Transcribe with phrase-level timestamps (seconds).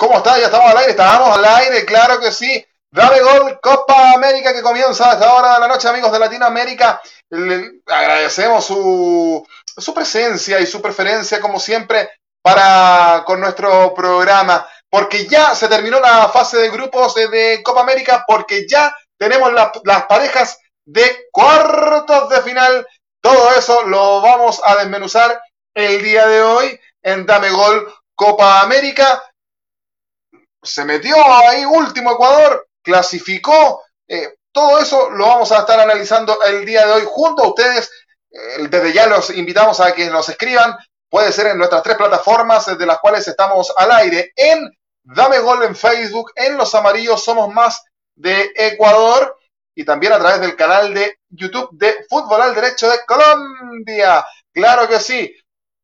[0.00, 0.38] ¿Cómo está?
[0.38, 2.64] Ya estamos al aire, estábamos al aire, claro que sí.
[2.90, 7.02] Dame gol, Copa América que comienza a esta hora de la noche, amigos de Latinoamérica.
[7.86, 9.46] Agradecemos su,
[9.76, 16.00] su presencia y su preferencia, como siempre, para con nuestro programa, porque ya se terminó
[16.00, 22.30] la fase de grupos de, Copa América, porque ya tenemos la, las parejas de cuartos
[22.30, 22.86] de final.
[23.20, 25.42] Todo eso lo vamos a desmenuzar
[25.74, 29.22] el día de hoy en Dame Gol Copa América
[30.62, 33.82] se metió ahí último Ecuador, clasificó.
[34.08, 37.90] Eh, todo eso lo vamos a estar analizando el día de hoy junto a ustedes.
[38.30, 40.76] Eh, desde ya los invitamos a que nos escriban.
[41.08, 44.32] Puede ser en nuestras tres plataformas de las cuales estamos al aire.
[44.36, 44.70] En
[45.02, 47.82] Dame Gol en Facebook, en Los Amarillos Somos Más
[48.14, 49.36] de Ecuador
[49.74, 54.24] y también a través del canal de YouTube de Fútbol al Derecho de Colombia.
[54.52, 55.34] Claro que sí.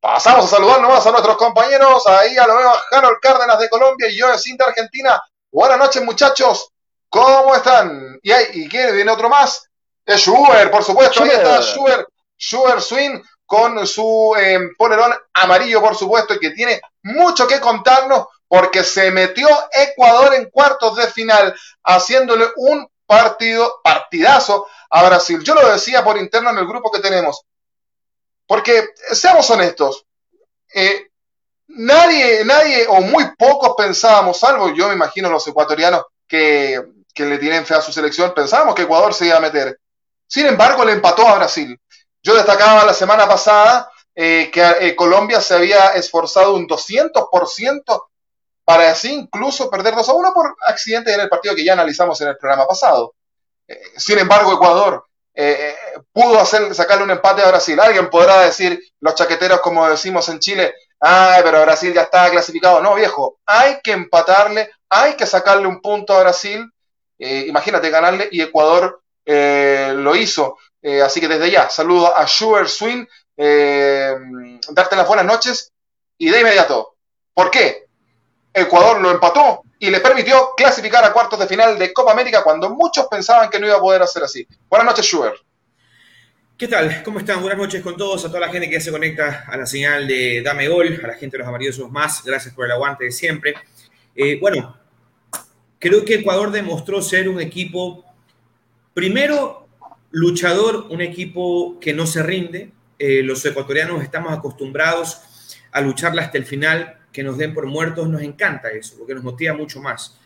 [0.07, 2.07] Pasamos a saludar nomás a nuestros compañeros.
[2.07, 5.21] Ahí ya lo veo a Harold Cárdenas de Colombia y yo de Cinta Argentina.
[5.51, 6.71] Buenas noches, muchachos.
[7.09, 8.17] ¿Cómo están?
[8.23, 9.69] ¿Y, hay, y quién viene otro más?
[10.05, 11.25] Es Schubert, por supuesto.
[11.25, 12.07] Ahí está Schubert,
[12.39, 18.27] Schubert Swing con su eh, polerón amarillo, por supuesto, y que tiene mucho que contarnos
[18.47, 25.43] porque se metió Ecuador en cuartos de final, haciéndole un partido, partidazo a Brasil.
[25.43, 27.43] Yo lo decía por interno en el grupo que tenemos.
[28.47, 30.07] Porque, seamos honestos,
[30.73, 31.09] eh,
[31.69, 36.81] nadie, nadie o muy pocos pensábamos, salvo yo me imagino los ecuatorianos que,
[37.17, 39.81] le tienen fe a su selección, pensábamos que Ecuador se iba a meter.
[40.27, 41.81] Sin embargo, le empató a Brasil.
[42.23, 48.03] Yo destacaba la semana pasada eh, que eh, Colombia se había esforzado un 200%
[48.65, 52.21] para así incluso perder 2 a 1 por accidentes en el partido que ya analizamos
[52.21, 53.15] en el programa pasado.
[53.97, 55.07] Sin embargo, Ecuador
[55.39, 55.77] eh,
[56.13, 57.79] pudo hacer, sacarle un empate a Brasil.
[57.79, 62.81] Alguien podrá decir, los chaqueteros, como decimos en Chile, ay, pero Brasil ya está clasificado.
[62.81, 66.67] No, viejo, hay que empatarle, hay que sacarle un punto a Brasil.
[67.19, 70.59] Eh, imagínate ganarle y Ecuador eh, lo hizo.
[71.05, 74.15] Así que desde ya, saludo a Swing, eh,
[74.71, 75.73] darte las buenas noches
[76.17, 76.95] y de inmediato.
[77.35, 77.87] ¿Por qué?
[78.55, 82.71] Ecuador lo empató y le permitió clasificar a cuartos de final de Copa América cuando
[82.71, 84.47] muchos pensaban que no iba a poder hacer así.
[84.69, 85.37] Buenas noches, Schubert.
[86.57, 87.03] ¿Qué tal?
[87.03, 87.43] ¿Cómo están?
[87.43, 90.41] Buenas noches con todos, a toda la gente que se conecta a la señal de
[90.43, 92.25] Dame Gol, a la gente de los amarillos más.
[92.25, 93.55] Gracias por el aguante de siempre.
[94.15, 94.75] Eh, bueno,
[95.79, 98.07] creo que Ecuador demostró ser un equipo,
[98.95, 99.69] primero,
[100.11, 102.73] luchador, un equipo que no se rinde.
[102.99, 105.21] Eh, los ecuatorianos estamos acostumbrados
[105.73, 109.25] a lucharla hasta el final, que nos den por muertos, nos encanta eso, porque nos
[109.25, 110.19] motiva mucho más.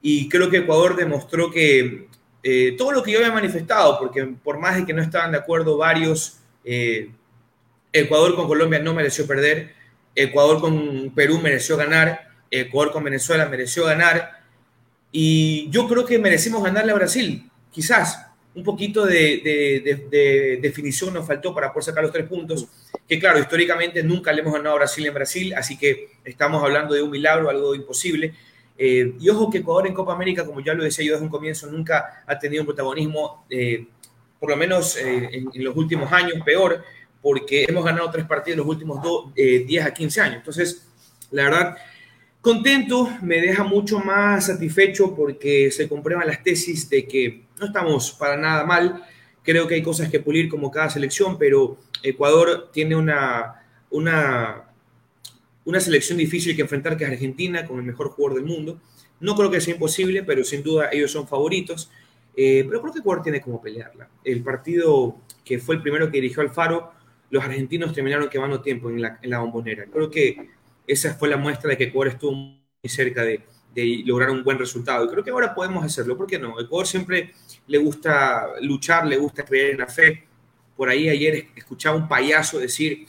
[0.00, 2.08] Y creo que Ecuador demostró que
[2.42, 5.36] eh, todo lo que yo había manifestado, porque por más de que no estaban de
[5.36, 7.10] acuerdo varios, eh,
[7.92, 9.74] Ecuador con Colombia no mereció perder,
[10.14, 14.40] Ecuador con Perú mereció ganar, Ecuador con Venezuela mereció ganar,
[15.12, 20.58] y yo creo que merecemos ganarle a Brasil, quizás, un poquito de, de, de, de,
[20.60, 22.66] definición nos faltó para poder sacar los tres puntos,
[23.08, 26.94] que claro, históricamente nunca le hemos ganado a Brasil en Brasil, así que estamos hablando
[26.94, 28.34] de un milagro, algo imposible.
[28.82, 31.30] Eh, y ojo que Ecuador en Copa América, como ya lo decía yo desde un
[31.30, 33.86] comienzo, nunca ha tenido un protagonismo, eh,
[34.38, 36.82] por lo menos eh, en, los últimos años, peor,
[37.20, 40.36] porque hemos ganado tres partidos en los últimos do, 10 a 15 años.
[40.36, 40.88] Entonces,
[41.30, 41.76] la verdad,
[42.40, 48.12] contento, me deja mucho más satisfecho porque se comprueban las tesis de que no estamos
[48.12, 49.04] para nada mal.
[49.42, 54.64] Creo que hay cosas que pulir como cada selección, pero Ecuador tiene una, una,
[55.64, 58.80] una selección difícil que enfrentar que es Argentina, con el mejor jugador del mundo.
[59.20, 61.90] No creo que sea imposible, pero sin duda ellos son favoritos.
[62.36, 64.08] Eh, pero creo que Ecuador tiene como pelearla.
[64.24, 66.92] El partido que fue el primero que dirigió Alfaro,
[67.30, 69.84] los argentinos terminaron quemando tiempo en la, en la bombonera.
[69.86, 70.48] Creo que
[70.86, 73.42] esa fue la muestra de que Ecuador estuvo muy cerca de,
[73.74, 75.04] de lograr un buen resultado.
[75.04, 76.16] Y creo que ahora podemos hacerlo.
[76.16, 76.58] ¿Por qué no?
[76.60, 77.34] Ecuador siempre
[77.66, 80.26] le gusta luchar, le gusta creer en la fe.
[80.76, 83.06] Por ahí ayer escuchaba un payaso decir,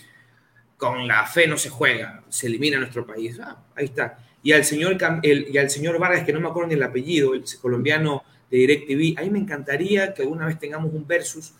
[0.77, 3.39] con la fe no se juega, se elimina nuestro país.
[3.39, 4.17] Ah, ahí está.
[4.43, 7.33] Y al, señor, el, y al señor Vargas, que no me acuerdo ni el apellido,
[7.33, 11.53] el colombiano de DirecTV, a mí me encantaría que alguna vez tengamos un versus,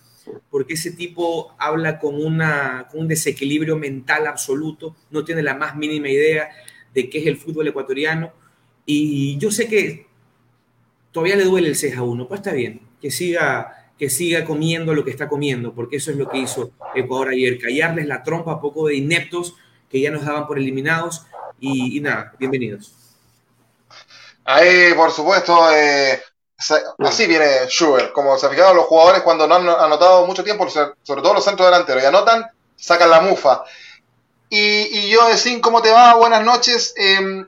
[0.49, 5.75] porque ese tipo habla con, una, con un desequilibrio mental absoluto, no tiene la más
[5.75, 6.49] mínima idea
[6.93, 8.33] de qué es el fútbol ecuatoriano
[8.91, 10.11] y yo sé que
[11.11, 14.93] todavía le duele el ceja a uno, pues está bien, que siga, que siga comiendo
[14.93, 18.53] lo que está comiendo, porque eso es lo que hizo Ecuador ayer, callarles la trompa
[18.53, 19.55] a poco de ineptos
[19.89, 21.25] que ya nos daban por eliminados.
[21.59, 22.93] Y, nada, bienvenidos.
[24.45, 26.19] Ahí, por supuesto, eh,
[26.99, 28.11] así viene Schubert.
[28.11, 31.67] Como se fijaron los jugadores cuando no han anotado mucho tiempo, sobre todo los centros
[31.67, 33.63] delanteros, y anotan, sacan la mufa.
[34.49, 36.15] Y, yo, Decín, ¿cómo te va?
[36.15, 36.93] Buenas noches.
[36.97, 37.45] Eh,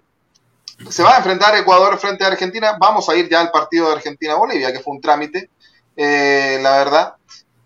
[0.89, 2.77] se va a enfrentar Ecuador frente a Argentina.
[2.79, 5.49] Vamos a ir ya al partido de Argentina-Bolivia, que fue un trámite,
[5.95, 7.15] eh, la verdad.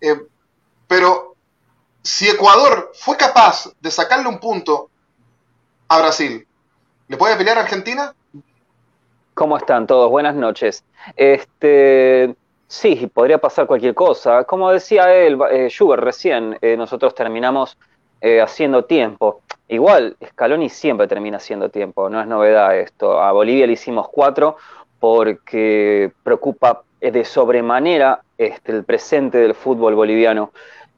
[0.00, 0.20] Eh,
[0.86, 1.34] pero
[2.02, 4.90] si Ecuador fue capaz de sacarle un punto
[5.88, 6.46] a Brasil,
[7.08, 8.14] ¿le puede pelear a Argentina?
[9.34, 10.10] ¿Cómo están todos?
[10.10, 10.84] Buenas noches.
[11.16, 12.34] Este,
[12.66, 14.44] sí, podría pasar cualquier cosa.
[14.44, 17.78] Como decía él, eh, Schubert recién, nosotros terminamos
[18.20, 19.42] haciendo tiempo.
[19.68, 23.20] Igual, Scaloni siempre termina haciendo tiempo, no es novedad esto.
[23.20, 24.56] A Bolivia le hicimos cuatro
[24.98, 30.52] porque preocupa de sobremanera este, el presente del fútbol boliviano.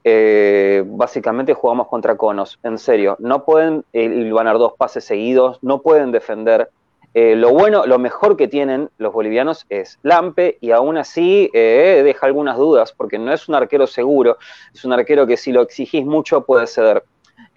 [0.04, 3.16] Eh, básicamente jugamos contra conos, en serio.
[3.18, 6.70] No pueden a dos pases seguidos, no pueden defender.
[7.12, 12.02] Eh, lo bueno, lo mejor que tienen los bolivianos es Lampe y aún así eh,
[12.04, 14.38] deja algunas dudas porque no es un arquero seguro,
[14.72, 17.02] es un arquero que si lo exigís mucho puede ceder.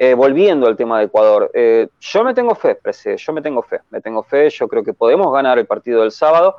[0.06, 2.78] Eh, volviendo al tema de Ecuador, eh, yo me tengo fe,
[3.16, 6.12] yo me tengo fe, me tengo fe, yo creo que podemos ganar el partido del
[6.12, 6.58] sábado,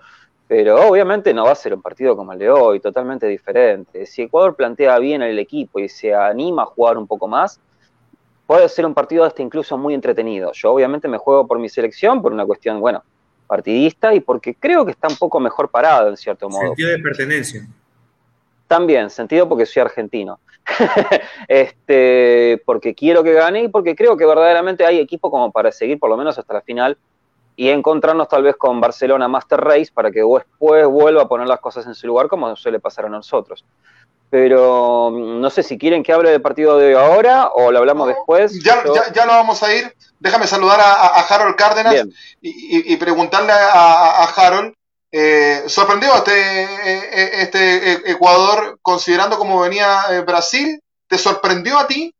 [0.48, 4.06] pero obviamente no va a ser un partido como el de hoy, totalmente diferente.
[4.06, 7.60] Si Ecuador plantea bien el equipo y se anima a jugar un poco más,
[8.46, 10.50] puede ser un partido hasta incluso muy entretenido.
[10.54, 13.04] Yo obviamente me juego por mi selección, por una cuestión, bueno,
[13.46, 16.68] partidista y porque creo que está un poco mejor parado en cierto modo.
[16.68, 17.68] Sentido de pertenencia.
[18.66, 20.40] También, sentido porque soy argentino.
[21.48, 25.98] este, porque quiero que gane y porque creo que verdaderamente hay equipo como para seguir
[25.98, 26.96] por lo menos hasta la final
[27.56, 31.60] y encontrarnos tal vez con Barcelona Master Race para que después vuelva a poner las
[31.60, 33.64] cosas en su lugar como suele pasar a nosotros.
[34.30, 38.08] Pero mm, no sé si quieren que hable del partido de ahora o lo hablamos
[38.08, 38.60] después.
[38.64, 38.82] Ya,
[39.14, 39.94] ya, lo vamos a ir.
[40.18, 42.06] Déjame saludar a, Harold Cárdenas
[42.40, 44.74] y, preguntarle a Harold
[45.16, 49.86] eh, ¿Sorprendió este, eh, este eh, Ecuador considerando cómo venía
[50.26, 50.80] Brasil?
[51.06, 52.12] ¿Te sorprendió a ti?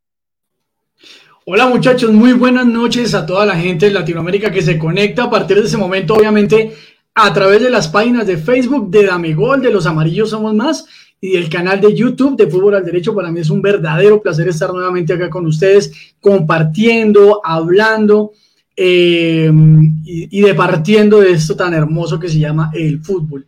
[1.45, 5.31] Hola muchachos, muy buenas noches a toda la gente de Latinoamérica que se conecta a
[5.31, 6.77] partir de ese momento, obviamente,
[7.17, 10.85] a través de las páginas de Facebook de Dame Gol, de Los Amarillos Somos Más
[11.21, 13.13] y del canal de YouTube de Fútbol al Derecho.
[13.13, 15.91] Para mí es un verdadero placer estar nuevamente acá con ustedes,
[16.21, 18.31] compartiendo, hablando
[18.77, 19.51] eh,
[20.05, 23.47] y, departiendo de esto tan hermoso que se llama el fútbol.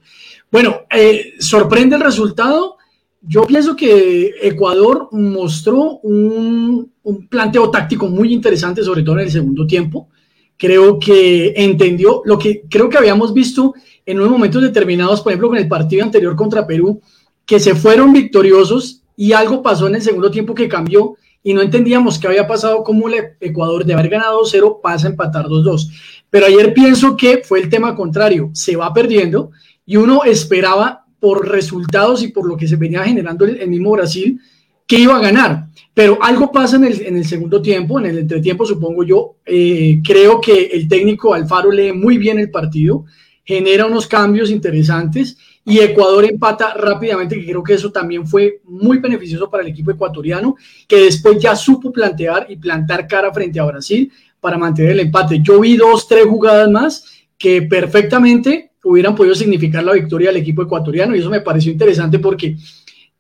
[0.50, 2.76] Bueno, eh, sorprende el resultado.
[3.20, 6.92] Yo pienso que Ecuador mostró un,
[7.28, 10.08] planteo táctico muy interesante, sobre todo en el segundo tiempo.
[10.56, 13.74] Creo que entendió lo que creo que habíamos visto
[14.04, 17.00] en unos momentos determinados, por ejemplo, con el partido anterior contra Perú,
[17.44, 21.62] que se fueron victoriosos y algo pasó en el segundo tiempo que cambió y no
[21.62, 25.88] entendíamos qué había pasado, como el Ecuador de haber ganado 0 pasa a empatar 2-2.
[26.28, 29.52] Pero ayer pienso que fue el tema contrario, se va perdiendo
[29.86, 34.40] y uno esperaba por resultados y por lo que se venía generando el, mismo Brasil
[34.88, 35.68] que iba a ganar.
[35.94, 40.00] Pero algo pasa en el, en el segundo tiempo, en el entretiempo supongo yo, eh,
[40.04, 43.04] creo que el técnico Alfaro lee muy bien el partido,
[43.44, 48.98] genera unos cambios interesantes y Ecuador empata rápidamente, que creo que eso también fue muy
[48.98, 50.54] beneficioso para el equipo ecuatoriano,
[50.86, 55.40] que después ya supo plantear y plantar cara frente a Brasil para mantener el empate.
[55.42, 57.04] Yo vi dos, tres jugadas más
[57.36, 62.20] que perfectamente hubieran podido significar la victoria del equipo ecuatoriano y eso me pareció interesante
[62.20, 62.56] porque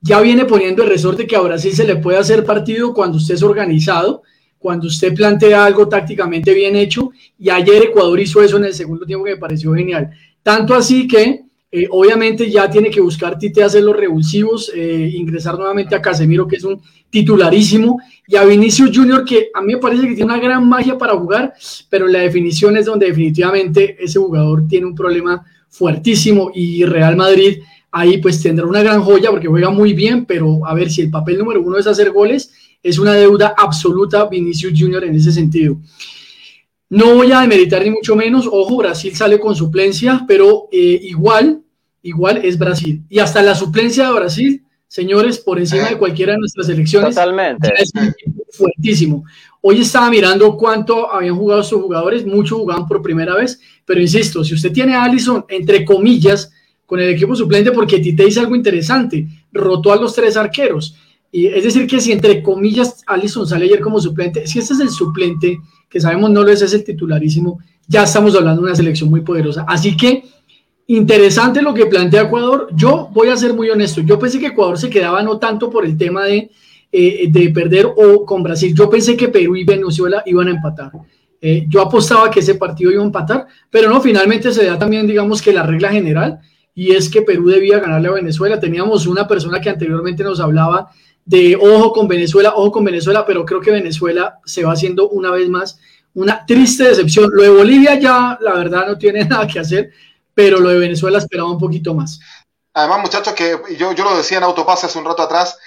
[0.00, 3.34] ya viene poniendo el resorte que a Brasil se le puede hacer partido cuando usted
[3.34, 4.22] es organizado,
[4.56, 9.04] cuando usted plantea algo tácticamente bien hecho y ayer Ecuador hizo eso en el segundo
[9.04, 10.10] tiempo que me pareció genial.
[10.44, 15.58] Tanto así que eh, obviamente ya tiene que buscar Tite hacer los revulsivos, eh, ingresar
[15.58, 16.80] nuevamente a Casemiro, que es un
[17.10, 20.96] titularísimo, y a Vinicius Junior, que a mí me parece que tiene una gran magia
[20.96, 21.54] para jugar,
[21.90, 27.58] pero la definición es donde definitivamente ese jugador tiene un problema fuertísimo y Real Madrid
[27.92, 31.10] ahí pues tendrá una gran joya porque juega muy bien, pero a ver si el
[31.10, 35.78] papel número uno es hacer goles, es una deuda absoluta Vinicius Junior en ese sentido.
[36.88, 41.62] No voy a demeritar ni mucho menos, ojo, Brasil sale con suplencia, pero eh, igual,
[42.02, 43.02] igual es Brasil.
[43.08, 47.72] Y hasta la suplencia de Brasil, señores, por encima de cualquiera de nuestras elecciones, Totalmente.
[47.76, 47.92] es
[48.52, 49.24] fuertísimo.
[49.60, 54.44] Hoy estaba mirando cuánto habían jugado sus jugadores, muchos jugaban por primera vez, pero insisto,
[54.44, 56.52] si usted tiene a Allison, entre comillas,
[56.86, 60.94] con el equipo suplente, porque Tite dice algo interesante, rotó a los tres arqueros.
[61.32, 64.80] Y es decir, que si entre comillas Allison sale ayer como suplente, si este es
[64.80, 65.58] el suplente
[65.96, 69.22] que sabemos no lo es, es el titularísimo, ya estamos hablando de una selección muy
[69.22, 69.64] poderosa.
[69.66, 70.24] Así que
[70.88, 72.68] interesante lo que plantea Ecuador.
[72.74, 75.86] Yo voy a ser muy honesto, yo pensé que Ecuador se quedaba no tanto por
[75.86, 76.50] el tema de,
[76.92, 80.92] eh, de perder o con Brasil, yo pensé que Perú y Venezuela iban a empatar.
[81.40, 85.06] Eh, yo apostaba que ese partido iba a empatar, pero no, finalmente se da también,
[85.06, 86.40] digamos que la regla general,
[86.74, 88.60] y es que Perú debía ganarle a Venezuela.
[88.60, 90.90] Teníamos una persona que anteriormente nos hablaba
[91.26, 95.30] de ojo con Venezuela, ojo con Venezuela, pero creo que Venezuela se va haciendo una
[95.32, 95.78] vez más
[96.14, 97.30] una triste decepción.
[97.32, 99.92] Lo de Bolivia ya, la verdad, no tiene nada que hacer,
[100.32, 102.18] pero lo de Venezuela esperaba un poquito más.
[102.72, 105.58] Además, muchachos, que yo, yo lo decía en Autopase hace un rato atrás,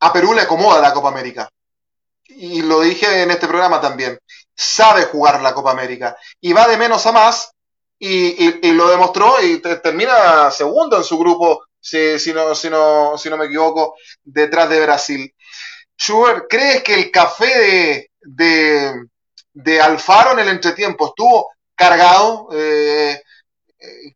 [0.00, 1.48] a Perú le acomoda la Copa América.
[2.28, 4.18] Y lo dije en este programa también.
[4.54, 6.16] Sabe jugar la Copa América.
[6.40, 7.50] Y va de menos a más.
[7.98, 13.30] Y, lo demostró y termina segundo en su grupo, si, si, no, si, no, si
[13.30, 15.34] no me equivoco, detrás de Brasil.
[15.96, 19.06] Schubert, ¿crees que el café de,
[19.52, 22.48] de, Alfaro en el entretiempo estuvo cargado?
[22.52, 23.22] Eh,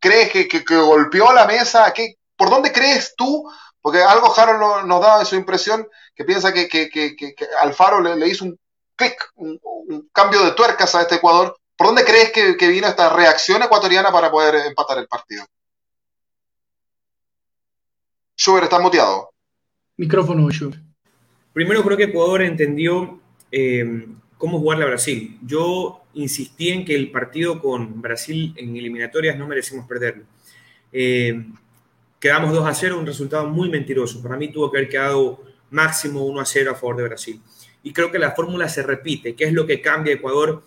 [0.00, 1.92] ¿Crees que, que, golpeó la mesa?
[1.92, 3.48] ¿Qué, ¿Por dónde crees tú?
[3.80, 6.68] Porque algo Harold nos da su impresión que piensa que,
[7.60, 8.58] Alfaro le, hizo un
[8.96, 9.60] clic, un,
[10.12, 11.56] cambio de tuercas a este Ecuador.
[11.76, 15.46] ¿Por dónde crees que, vino esta reacción ecuatoriana para poder empatar el partido?
[18.40, 19.28] Schubert está muteado.
[19.98, 20.80] Micrófono, Schubert.
[21.52, 23.20] Primero creo que Ecuador entendió
[23.52, 24.06] eh,
[24.38, 25.38] cómo jugarle a Brasil.
[25.44, 30.24] Yo insistí en que el partido con Brasil en eliminatorias no merecimos perderlo.
[30.90, 31.44] Eh,
[32.18, 34.22] quedamos 2 a 0, un resultado muy mentiroso.
[34.22, 37.42] Para mí tuvo que haber quedado máximo 1 a 0 a favor de Brasil.
[37.82, 39.34] Y creo que la fórmula se repite.
[39.34, 40.62] ¿Qué es lo que cambia Ecuador?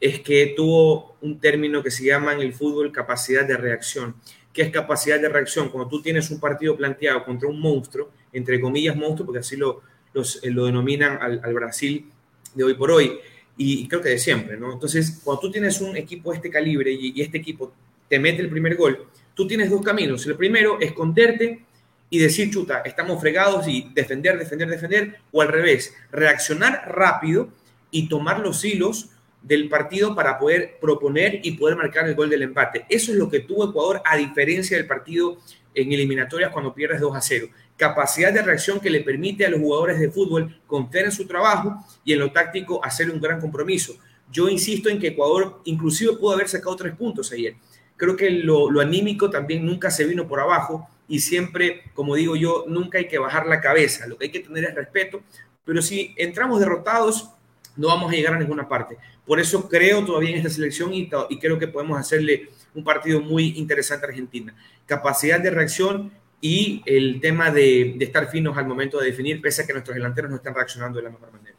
[0.00, 4.14] Es que tuvo un término que se llama en el fútbol capacidad de reacción.
[4.58, 5.68] ¿Qué es capacidad de reacción?
[5.68, 9.82] Cuando tú tienes un partido planteado contra un monstruo, entre comillas monstruo, porque así lo,
[10.12, 12.10] eh, lo denominan al, Brasil
[12.56, 13.20] de hoy por hoy,
[13.56, 14.72] y, creo que de siempre, ¿no?
[14.72, 17.72] Entonces, cuando tú tienes un equipo de este calibre y, este equipo
[18.08, 20.26] te mete el primer gol, tú tienes dos caminos.
[20.26, 21.64] El primero, esconderte
[22.10, 27.48] y decir, chuta, estamos fregados y defender, defender, defender, o al revés, reaccionar rápido
[27.92, 29.10] y tomar los hilos
[29.48, 32.84] del partido para poder proponer y poder marcar el gol del empate.
[32.88, 35.38] Eso es lo que tuvo Ecuador a diferencia del partido
[35.74, 39.60] en eliminatorias cuando pierdes 2 a 0 capacidad de reacción que le permite a los
[39.60, 43.96] jugadores de fútbol confiar en su trabajo y en lo táctico hacer un gran compromiso.
[44.30, 47.54] Yo insisto en que Ecuador inclusive pudo haber sacado tres puntos ayer.
[47.96, 52.64] Creo que lo, anímico también nunca se vino por abajo y siempre, como digo yo,
[52.68, 54.06] nunca hay que bajar la cabeza.
[54.06, 55.22] Lo que hay que tener es respeto,
[55.64, 57.30] pero si entramos derrotados,
[57.76, 58.98] no vamos a llegar a ninguna parte.
[59.28, 63.20] Por eso creo todavía en esta selección y, y creo que podemos hacerle un partido
[63.20, 64.54] muy interesante a Argentina.
[64.86, 69.66] Capacidad de reacción y el tema de, estar finos al momento de definir, pese a
[69.66, 71.56] que nuestros delanteros no están reaccionando de la mejor manera.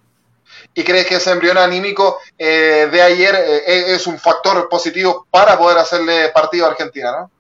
[0.73, 5.57] ¿Y crees que ese embrión anímico eh, de ayer eh, es un factor positivo para
[5.57, 7.31] poder hacerle partido a Argentina, no?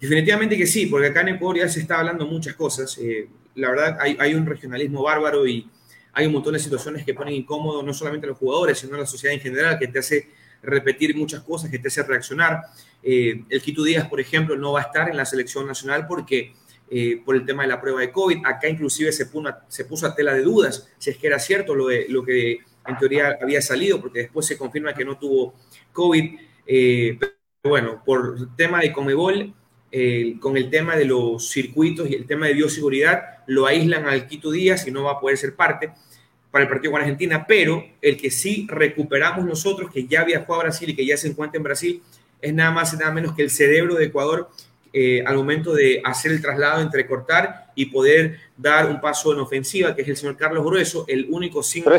[0.00, 2.96] Definitivamente que sí, porque acá en Ecuador ya se está hablando muchas cosas.
[2.98, 5.68] Eh, la verdad, hay, hay, un regionalismo bárbaro y
[6.14, 9.00] hay un montón de situaciones que ponen incómodo no solamente a los jugadores, sino a
[9.00, 10.30] la sociedad en general, que te hace
[10.62, 12.62] repetir muchas cosas, que te hace reaccionar.
[13.02, 16.54] el Quito Díaz, por ejemplo, no va a estar en la selección nacional porque
[16.90, 18.44] eh, por el tema de la prueba de COVID.
[18.44, 21.74] Acá inclusive se puso, se puso a tela de dudas si es que era cierto
[21.74, 25.54] lo, lo que en teoría había salido, porque después se confirma que no tuvo
[25.92, 26.38] COVID.
[26.66, 29.54] Eh, pero bueno, por tema de Comebol,
[29.96, 34.26] eh, con el tema de los circuitos y el tema de bioseguridad, lo aíslan al
[34.26, 35.92] Quito Díaz y no va a poder ser parte
[36.50, 40.64] para el partido con Argentina, pero el que sí recuperamos nosotros, que ya viajó a
[40.64, 42.02] Brasil y que ya se encuentra en Brasil,
[42.42, 44.50] es nada más y nada menos que el cerebro de Ecuador,
[44.92, 49.38] eh, al momento de hacer el traslado entre cortar y poder dar un paso en
[49.38, 51.90] ofensiva, que es el señor Carlos Grueso, el único cinco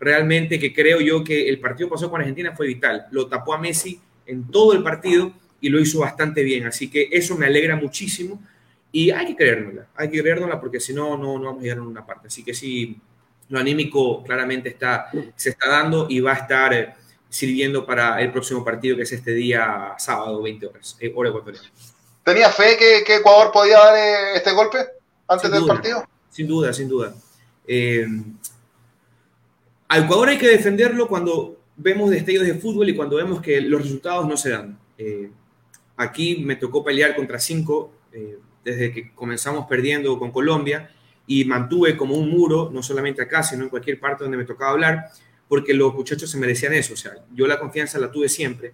[0.00, 3.06] realmente que creo yo que el partido pasó con Argentina fue vital.
[3.12, 6.66] Lo tapó a Messi en todo el partido y lo hizo bastante bien.
[6.66, 8.40] Así que eso me alegra muchísimo
[8.92, 11.82] y hay que creérnosla, hay que creérnosla porque si no, no, vamos a llegar a
[11.82, 12.28] una parte.
[12.28, 12.98] Así que sí,
[13.48, 16.94] lo anímico claramente está, se está dando y va a estar eh,
[17.28, 21.68] sirviendo para el próximo partido que es este día sábado, 20 horas, eh, hora ecuatoriana.
[22.24, 24.78] ¿Tenía fe que, Ecuador podía dar eh, este golpe
[25.26, 26.06] antes del partido?
[26.28, 27.14] Sin duda, sin duda.
[27.66, 28.06] Eh,
[29.88, 33.80] a Ecuador hay que defenderlo cuando vemos destellos de fútbol y cuando vemos que los
[33.80, 34.78] resultados no se dan.
[34.98, 35.30] Eh,
[35.98, 37.92] aquí me tocó pelear contra cinco
[38.64, 40.90] desde que comenzamos perdiendo con Colombia
[41.26, 44.70] y mantuve como un muro, no solamente acá, sino en cualquier parte donde me tocaba
[44.70, 45.10] hablar,
[45.46, 46.94] porque los muchachos se merecían eso.
[46.94, 48.72] O sea, yo la confianza la tuve siempre.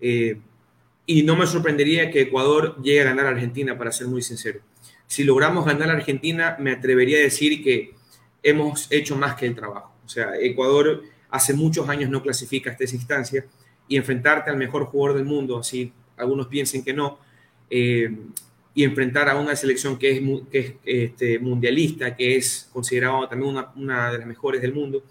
[0.00, 4.60] Y no me sorprendería que Ecuador llegue a ganar a Argentina, para ser muy sincero.
[5.06, 7.94] Si logramos ganar a Argentina, me atrevería a decir que
[8.42, 9.92] hemos hecho más que el trabajo.
[10.04, 13.46] O sea, Ecuador hace muchos años no clasifica a esta instancia
[13.88, 17.18] y enfrentarte al mejor jugador del mundo, así algunos piensen que no,
[17.70, 18.14] eh,
[18.74, 23.50] y enfrentar a una selección que es, que es este, mundialista, que es considerada también
[23.50, 25.02] una, una de las mejores del mundo,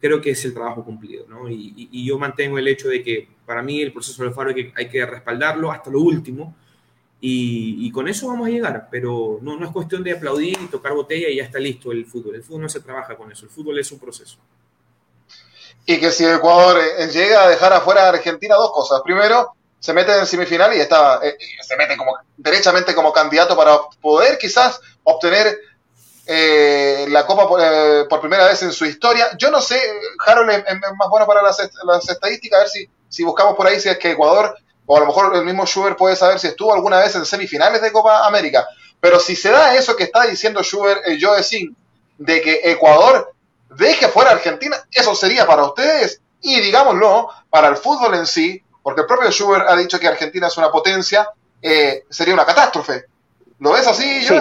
[0.00, 1.48] creo que es el trabajo cumplido, ¿no?
[1.48, 4.72] Y, yo mantengo el hecho de que para mí el proceso del Faro hay que,
[4.76, 6.54] hay que respaldarlo hasta lo último
[7.26, 10.92] y, con eso vamos a llegar, pero no, no es cuestión de aplaudir y tocar
[10.92, 12.34] botella y ya está listo el fútbol.
[12.34, 14.36] El fútbol no se trabaja con eso, el fútbol es un proceso.
[15.86, 19.00] y que si Ecuador eh, llega a dejar afuera a Argentina, dos cosas.
[19.02, 23.78] Primero, se mete en semifinal y está, eh, se mete como derechamente como candidato para
[24.00, 25.58] poder quizás obtener
[26.24, 29.36] eh, la Copa por, primera vez en su historia.
[29.36, 29.78] Yo no sé,
[30.24, 30.64] Harold es,
[30.96, 33.98] más bueno para las, las, estadísticas, a ver si, si buscamos por ahí si es
[33.98, 37.14] que Ecuador, o a lo mejor el mismo Schubert puede saber si estuvo alguna vez
[37.14, 38.66] en semifinales de Copa América.
[39.00, 41.72] Pero si se da eso que está diciendo Schubert, eh, yo decir,
[42.16, 43.34] de que Ecuador
[43.68, 48.63] deje fuera a Argentina, eso sería para ustedes y digámoslo, para el fútbol en sí,
[48.84, 53.06] porque el propio Schubert ha dicho que Argentina es una potencia, eh, sería una catástrofe.
[53.58, 54.34] ¿Lo ves así, sí,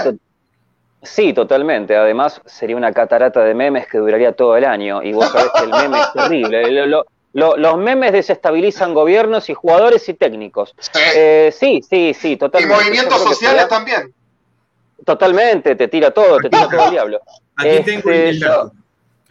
[1.02, 1.96] sí, totalmente.
[1.96, 5.02] Además, sería una catarata de memes que duraría todo el año.
[5.02, 6.88] Y vos sabés que el meme es terrible.
[7.34, 10.76] los memes desestabilizan gobiernos y jugadores y técnicos.
[10.78, 12.76] Sí, eh, sí, sí, sí, totalmente.
[12.76, 14.14] Y movimientos sociales también.
[15.06, 17.22] Totalmente, te tira todo, te tira todo el diablo.
[17.56, 18.72] Aquí tengo el este, dato.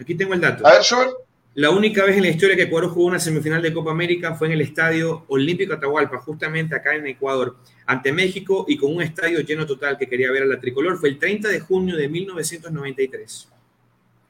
[0.00, 0.66] Aquí tengo el dato.
[0.66, 1.21] A ver, Schubert.
[1.54, 4.46] La única vez en la historia que Ecuador jugó una semifinal de Copa América fue
[4.46, 9.40] en el Estadio Olímpico Atahualpa, justamente acá en Ecuador, ante México y con un estadio
[9.40, 10.96] lleno total que quería ver a la tricolor.
[10.96, 13.48] Fue el 30 de junio de 1993.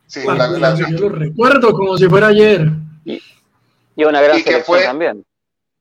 [0.07, 2.69] Sí, yo lo recuerdo como si fuera ayer.
[3.05, 5.25] Y, una gran y fue, también.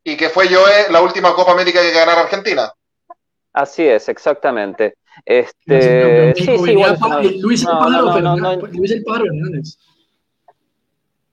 [0.04, 2.72] Y que fue yo la última Copa América que ganara Argentina.
[3.52, 4.94] Así es, exactamente.
[5.26, 7.68] Este, sí, sí, Luis, el
[9.04, 9.78] Pájaro Hernández.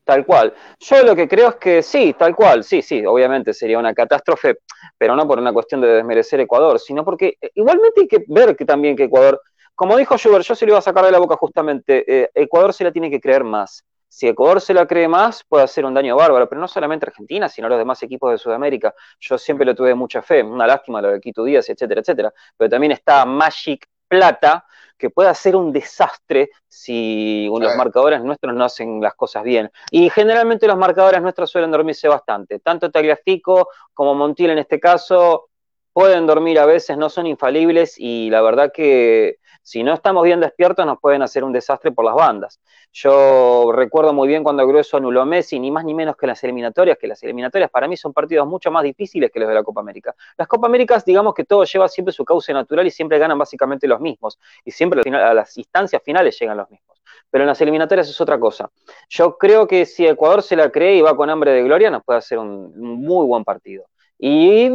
[0.08, 0.54] Tal cual.
[0.80, 4.60] Yo lo que creo es que sí, tal cual, sí, sí, obviamente sería una catástrofe,
[4.96, 8.56] pero no por una cuestión de desmerecer Ecuador, sino porque eh, igualmente hay que ver
[8.56, 9.38] que también que Ecuador,
[9.74, 12.72] como dijo Schubert, yo se lo iba a sacar de la boca justamente, eh, Ecuador
[12.72, 13.84] se la tiene que creer más.
[14.08, 17.46] Si Ecuador se la cree más, puede hacer un daño bárbaro, pero no solamente Argentina,
[17.50, 18.94] sino los demás equipos de Sudamérica.
[19.20, 22.32] Yo siempre le tuve mucha fe, una lástima lo de Quito Díaz, etcétera, etcétera.
[22.56, 24.64] Pero también está Magic Plata,
[24.96, 29.70] que puede hacer un desastre si los marcadores nuestros no hacen las cosas bien.
[29.90, 32.58] Y generalmente los marcadores nuestros suelen dormirse bastante.
[32.58, 35.48] Tanto Tagliafico como Montiel en este caso
[35.92, 40.40] pueden dormir a veces, no son infalibles y la verdad que si no estamos bien
[40.40, 42.58] despiertos nos pueden hacer un desastre por las bandas.
[42.90, 46.42] Yo recuerdo muy bien cuando Grueso anuló a Messi, ni más ni menos que las
[46.42, 49.62] eliminatorias, que las eliminatorias para mí son partidos mucho más difíciles que los de la
[49.62, 50.14] Copa América.
[50.38, 53.86] Las Copa Américas, digamos que todo lleva siempre su cauce natural y siempre ganan básicamente
[53.86, 54.38] los mismos.
[54.64, 57.02] Y siempre a las instancias finales llegan los mismos.
[57.30, 58.70] Pero en las eliminatorias es otra cosa.
[59.10, 62.02] Yo creo que si Ecuador se la cree y va con hambre de gloria, nos
[62.04, 63.84] puede hacer un muy buen partido.
[64.18, 64.70] Y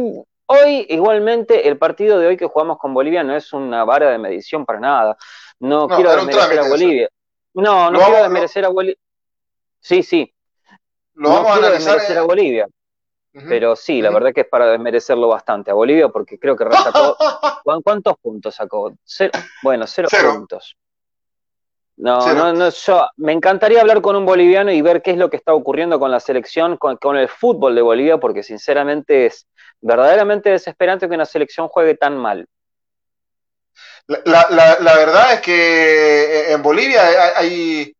[0.46, 4.18] Hoy, igualmente, el partido de hoy que jugamos con Bolivia no es una vara de
[4.18, 5.16] medición para nada.
[5.58, 7.08] No, quiero desmerecer a Bolivia.
[7.54, 8.96] No, no quiero desmerecer a Bolivia.
[9.80, 10.34] Sí, sí.
[11.14, 12.66] Lo no vamos quiero a desmerecer a Bolivia.
[13.32, 17.16] Pero sí, la verdad que es para desmerecerlo bastante a Bolivia porque creo que rescató.
[17.82, 18.92] ¿Cuántos puntos sacó?
[19.62, 20.76] Bueno, cero, puntos.
[21.96, 25.30] No, no, no, yo me encantaría hablar con un boliviano y ver qué es lo
[25.30, 29.46] que está ocurriendo con la selección, con, con el fútbol de Bolivia, porque sinceramente es,
[29.80, 32.48] verdaderamente desesperante que una selección juegue tan mal.
[34.06, 34.46] La,
[34.80, 37.02] la, verdad es que en Bolivia
[37.36, 37.94] hay,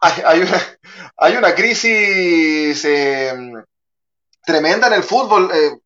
[0.00, 0.60] hay, una,
[1.16, 3.52] hay una, crisis em,
[4.44, 5.50] tremenda en el fútbol.
[5.54, 5.78] Eh,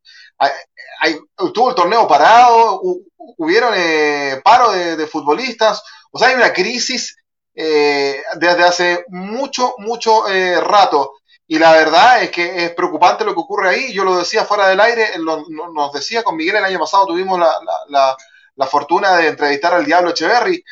[1.00, 1.16] hay,
[1.54, 2.80] tuvo el torneo parado,
[3.16, 7.16] hubieron eh, paro de, futbolistas, o sea, hay una crisis
[7.54, 10.24] eh, desde hace mucho, mucho
[10.60, 11.14] rato.
[11.50, 13.92] Y la verdad es que es preocupante lo que ocurre ahí.
[13.92, 18.66] Yo lo decía fuera del aire, nos decía con Miguel el año pasado, tuvimos la,
[18.66, 20.62] fortuna de entrevistar al Diablo Echeverry,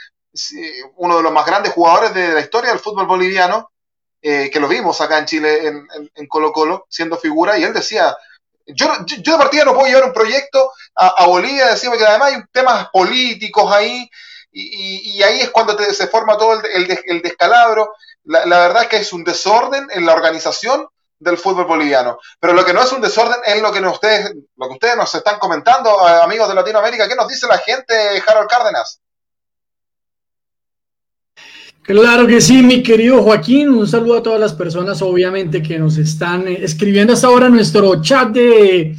[0.96, 3.70] uno de los más grandes jugadores de la historia del fútbol boliviano,
[4.28, 8.16] eh, que lo vimos acá en Chile, en, Colo Colo, siendo figura, y él decía,
[8.66, 12.42] yo, yo de partida no puedo llevar un proyecto a, Bolivia, decime que además hay
[12.50, 14.10] temas políticos ahí,
[14.58, 17.92] y, ahí es cuando se forma todo el descalabro
[18.26, 20.86] la, verdad es que es un desorden en la organización
[21.18, 22.18] del fútbol boliviano.
[22.40, 25.14] Pero lo que no es un desorden es lo que ustedes, lo que ustedes nos
[25.14, 27.08] están comentando, eh, amigos de Latinoamérica.
[27.08, 27.94] ¿Qué nos dice la gente,
[28.26, 29.00] Harold Cárdenas?
[31.82, 33.68] Claro que sí, mi querido Joaquín.
[33.68, 38.02] Un saludo a todas las personas, obviamente, que nos están eh, escribiendo hasta ahora nuestro
[38.02, 38.96] chat de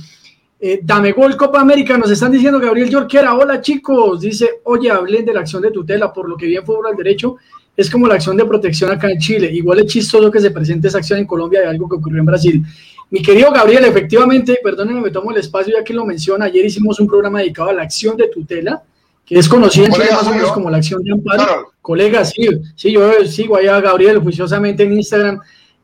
[0.60, 1.98] eh, Dame Gol Copa América.
[1.98, 3.36] Nos están diciendo Gabriel Yorquera.
[3.36, 4.22] Hola, chicos.
[4.22, 7.38] Dice, oye, hablen de la acción de tutela, por lo que bien fútbol al derecho
[7.78, 9.52] es como la acción de protección acá en Chile.
[9.54, 12.26] Igual es chistoso que se presente esa acción en Colombia de algo que ocurrió en
[12.26, 12.65] Brasil.
[13.12, 16.46] Mi querido Gabriel, efectivamente, perdónenme, me tomo el espacio ya que lo menciona.
[16.46, 18.82] Ayer hicimos un programa dedicado a la acción de tutela,
[19.24, 21.72] que es conocida en Chile más o menos como la acción de amparo.
[21.82, 25.39] Colegas, sí, sí, yo sigo ahí a Gabriel juiciosamente en Instagram.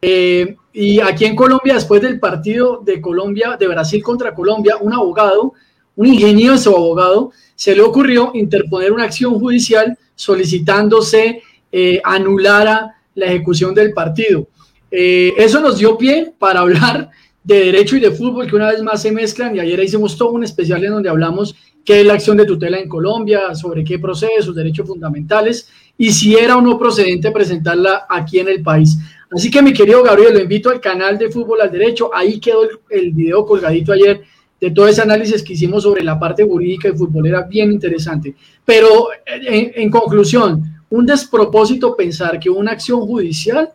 [0.06, 4.92] Eh, y aquí en Colombia, después del partido de Colombia, de Brasil contra Colombia, un
[4.92, 5.54] abogado,
[5.96, 13.74] un ingenioso abogado, se le ocurrió interponer una acción judicial solicitándose eh, anulara la ejecución
[13.74, 14.50] del partido.
[14.92, 17.10] Eh, eso nos dio pie para hablar
[17.42, 20.32] de derecho y de fútbol que una vez más se mezclan y ayer hicimos todo
[20.32, 24.00] un especial en donde hablamos qué es la acción de tutela en Colombia, sobre qué
[24.00, 28.98] procede, sus derechos fundamentales y si era o no procedente presentarla aquí en el país.
[29.34, 32.68] Así que mi querido Gabriel, lo invito al canal de Fútbol al Derecho, ahí quedó
[32.90, 34.22] el, video colgadito ayer
[34.60, 38.36] de todo ese análisis que hicimos sobre la parte jurídica y futbolera, bien interesante.
[38.64, 43.70] Pero en, en conclusión, un despropósito pensar que una acción judicial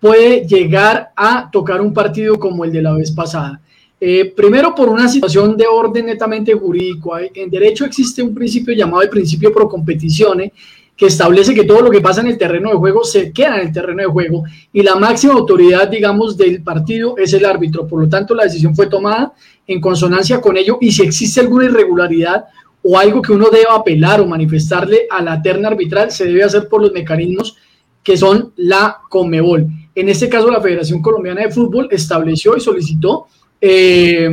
[0.00, 3.60] puede llegar a tocar un partido como el de la vez pasada.
[4.06, 7.16] Eh, primero, por una situación de orden netamente jurídico.
[7.18, 10.52] En derecho existe un principio llamado el principio pro competizione,
[10.96, 13.66] que establece que todo lo que pasa en el terreno de juego se queda en
[13.66, 17.86] el terreno de juego y la máxima autoridad, digamos, del partido es el árbitro.
[17.86, 19.32] Por lo tanto, la decisión fue tomada
[19.66, 22.44] en consonancia con ello y si existe alguna irregularidad
[22.82, 26.68] o algo que uno deba apelar o manifestarle a la terna arbitral, se debe hacer
[26.68, 27.56] por los mecanismos
[28.02, 29.66] que son la Comebol.
[29.94, 33.26] En este caso, la Federación Colombiana de Fútbol estableció y solicitó
[33.60, 34.30] eh,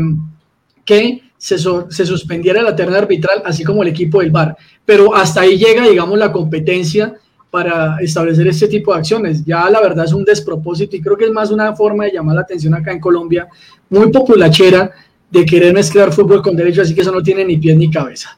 [0.84, 4.56] que se, se, suspendiera la terna arbitral, así como el equipo del VAR.
[4.86, 7.16] Pero hasta ahí llega, digamos, la competencia
[7.52, 9.44] para establecer este tipo de acciones.
[9.46, 12.36] Ya la verdad es un despropósito y creo que es más una forma de llamar
[12.36, 13.48] la atención acá en Colombia,
[13.90, 14.90] muy populachera,
[15.30, 18.38] de querer mezclar fútbol con derecho, así que eso no tiene ni pies ni cabeza.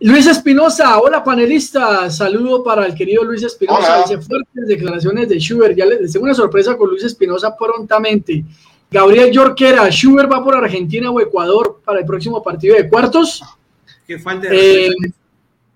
[0.00, 5.76] Luis Espinosa, hola panelista, saludo para el querido Luis Espinosa, dice fuertes declaraciones de Schubert,
[5.76, 8.44] ya les tengo una sorpresa con Luis Espinosa prontamente.
[8.90, 13.42] Gabriel Yorquera, Schubert va por Argentina o Ecuador para el próximo partido de cuartos.
[14.06, 14.90] Que falta de eh,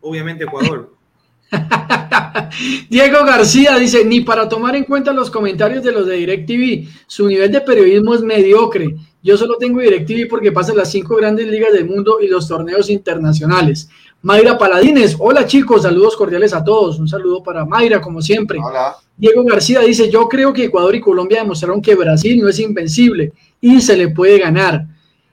[0.00, 0.92] obviamente Ecuador.
[2.90, 7.26] Diego García dice, ni para tomar en cuenta los comentarios de los de DirecTV, su
[7.26, 8.94] nivel de periodismo es mediocre.
[9.22, 12.90] Yo solo tengo DirecTV porque pasa las cinco grandes ligas del mundo y los torneos
[12.90, 13.88] internacionales.
[14.22, 16.98] Mayra Paladines, hola chicos, saludos cordiales a todos.
[16.98, 18.58] Un saludo para Mayra, como siempre.
[18.62, 18.96] Hola.
[19.16, 23.32] Diego García dice, yo creo que Ecuador y Colombia demostraron que Brasil no es invencible
[23.60, 24.86] y se le puede ganar.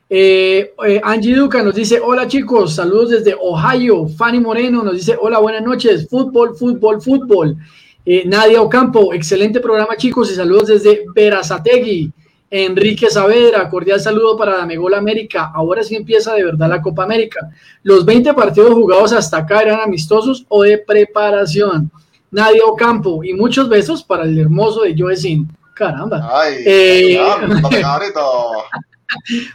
[0.07, 4.07] Eh, eh, Angie Duca nos dice, hola chicos, saludos desde Ohio.
[4.07, 6.07] Fanny Moreno nos dice, hola, buenas noches.
[6.09, 7.57] Fútbol, fútbol, fútbol.
[8.05, 12.11] Eh, Nadia Ocampo, excelente programa chicos y saludos desde Verazategui.
[12.51, 15.51] Enrique Saavedra, cordial saludo para Damegol América.
[15.53, 17.49] Ahora sí empieza de verdad la Copa América.
[17.81, 21.91] Los 20 partidos jugados hasta acá eran amistosos o de preparación.
[22.29, 25.49] Nadia Ocampo y muchos besos para el hermoso de Joecín.
[25.73, 26.29] Caramba.
[26.31, 27.19] Ay, eh,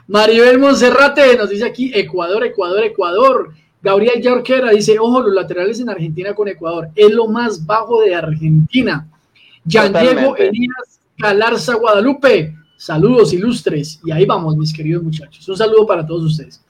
[0.07, 3.55] Maribel Monserrate nos dice aquí Ecuador, Ecuador, Ecuador.
[3.83, 6.91] Gabriel Yorquera dice, ojo, los laterales en Argentina con Ecuador.
[6.95, 9.09] Es lo más bajo de Argentina.
[9.65, 12.55] Jean Diego Elías Galarza Guadalupe.
[12.77, 14.01] Saludos ilustres.
[14.05, 15.49] Y ahí vamos, mis queridos muchachos.
[15.49, 16.61] Un saludo para todos ustedes.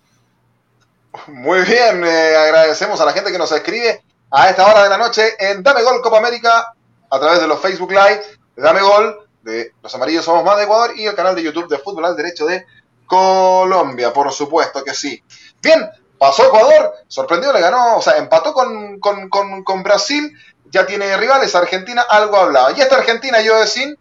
[1.27, 4.99] Muy bien, eh, agradecemos a la gente que nos escribe a esta hora de la
[4.99, 6.73] noche en Dame Gol Copa América
[7.11, 8.23] a través de los Facebook Live
[8.57, 11.79] Dame Gol de Los Amarillos Somos Más de Ecuador y el canal de YouTube de
[11.79, 12.66] Fútbol al Derecho de
[13.07, 15.22] Colombia, por supuesto que sí.
[15.62, 20.33] Bien, pasó Ecuador, sorprendió, le ganó, o sea, empató con, con, Brasil,
[20.66, 22.72] ya tiene rivales, Argentina algo hablaba.
[22.72, 23.94] Y esta Argentina, yo decía,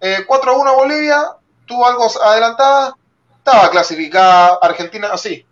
[0.00, 2.94] eh, 4-1 Bolivia, tuvo algo adelantada,
[3.38, 5.46] estaba clasificada Argentina así.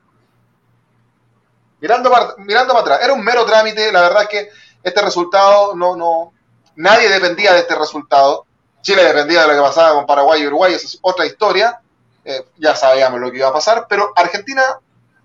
[1.80, 4.48] Mirando para, mirando para atrás, era un mero trámite, la verdad es que
[4.82, 6.32] este resultado no, no,
[6.76, 8.46] nadie dependía de este resultado.
[8.82, 11.80] Chile dependía de lo que pasaba con Paraguay y Uruguay, esa es otra historia.
[12.24, 14.62] Eh, ya sabíamos lo que iba a pasar, pero Argentina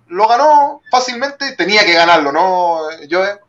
[0.07, 3.39] lo ganó fácilmente, tenía que ganarlo, ¿no, Joe?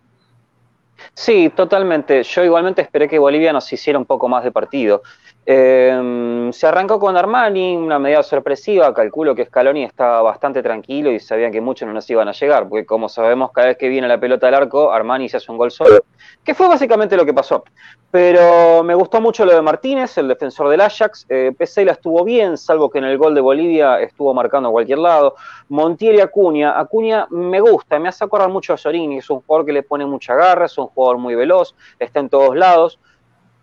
[1.14, 2.22] Sí, totalmente.
[2.22, 5.02] Yo igualmente esperé que Bolivia nos hiciera un poco más de partido.
[5.50, 8.92] Eh, se arrancó con Armani, una medida sorpresiva.
[8.92, 12.68] Calculo que Scaloni estaba bastante tranquilo y sabían que muchos no nos iban a llegar,
[12.68, 15.56] porque como sabemos, cada vez que viene la pelota al arco, Armani se hace un
[15.56, 16.04] gol solo,
[16.44, 17.64] que fue básicamente lo que pasó.
[18.10, 21.24] Pero me gustó mucho lo de Martínez, el defensor del Ajax.
[21.30, 24.98] Eh, la estuvo bien, salvo que en el gol de Bolivia estuvo marcando a cualquier
[24.98, 25.34] lado.
[25.70, 26.78] Montiel y Acuña.
[26.78, 30.04] Acuña me gusta, me hace acordar mucho a Sorini, es un jugador que le pone
[30.04, 32.98] mucha garra, es un jugador muy veloz, está en todos lados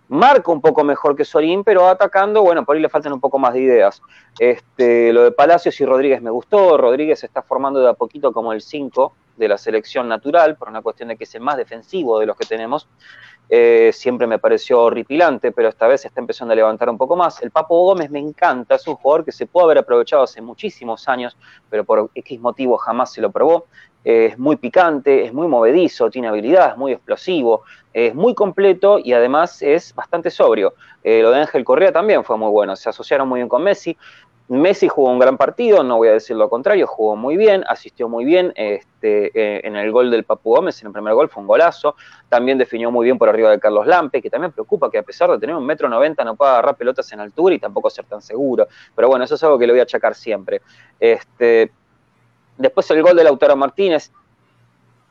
[0.08, 3.40] marca un poco mejor que Sorín, pero atacando, bueno, por ahí le faltan un poco
[3.40, 4.02] más de ideas.
[4.40, 8.32] Este, lo de Palacios y Rodríguez me gustó, Rodríguez se está formando de a poquito
[8.32, 11.58] como el 5 de la selección natural, por una cuestión de que es el más
[11.58, 12.88] defensivo de los que tenemos.
[13.48, 17.42] Eh, siempre me pareció horripilante, pero esta vez está empezando a levantar un poco más.
[17.42, 21.08] El Papo Gómez me encanta, es un jugador que se puede haber aprovechado hace muchísimos
[21.08, 21.38] años,
[21.70, 23.66] pero por X motivo jamás se lo probó.
[24.04, 29.00] Eh, es muy picante, es muy movedizo, tiene habilidad, es muy explosivo, es muy completo
[29.00, 30.76] y además es bastante sobrio.
[31.04, 33.98] Eh, lo de Ángel Correa también fue muy bueno, se asociaron muy bien con Messi.
[34.48, 38.08] Messi jugó un gran partido, no voy a decir lo contrario, jugó muy bien, asistió
[38.08, 41.42] muy bien este, eh, en el gol del Papu Gómez, en el primer gol fue
[41.42, 41.96] un golazo,
[42.30, 45.32] también definió muy bien por arriba de Carlos Lampe, que también preocupa que a pesar
[45.32, 48.22] de tener un metro noventa no pueda agarrar pelotas en altura y tampoco ser tan
[48.22, 50.62] seguro, pero bueno, eso es algo que le voy a achacar siempre.
[51.00, 51.72] Este,
[52.56, 54.12] después el gol de Lautaro Martínez,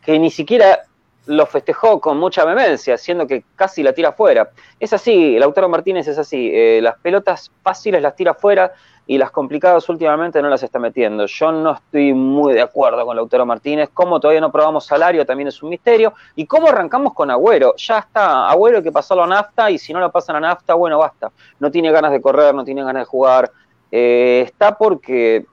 [0.00, 0.84] que ni siquiera
[1.26, 4.50] lo festejó con mucha vehemencia, siendo que casi la tira fuera.
[4.78, 8.72] Es así, Lautaro Martínez es así, eh, las pelotas fáciles las tira fuera
[9.06, 11.26] y las complicadas últimamente no las está metiendo.
[11.26, 15.48] Yo no estoy muy de acuerdo con Lautaro Martínez, como todavía no probamos salario también
[15.48, 19.26] es un misterio, y cómo arrancamos con Agüero, ya está, Agüero hay que pasarlo a
[19.26, 22.54] nafta y si no lo pasan a nafta, bueno, basta, no tiene ganas de correr,
[22.54, 23.50] no tiene ganas de jugar,
[23.90, 25.44] eh, está porque,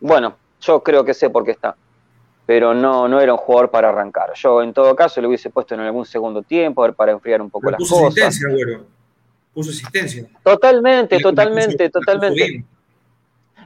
[0.00, 1.76] bueno, yo creo que sé por qué está
[2.44, 4.32] pero no, no era un jugador para arrancar.
[4.36, 7.72] Yo en todo caso lo hubiese puesto en algún segundo tiempo para enfriar un poco
[7.72, 8.10] las puso cosas.
[8.10, 8.84] Asistencia, Agüero.
[9.52, 10.26] Puso asistencia.
[10.44, 12.64] Totalmente, totalmente, totalmente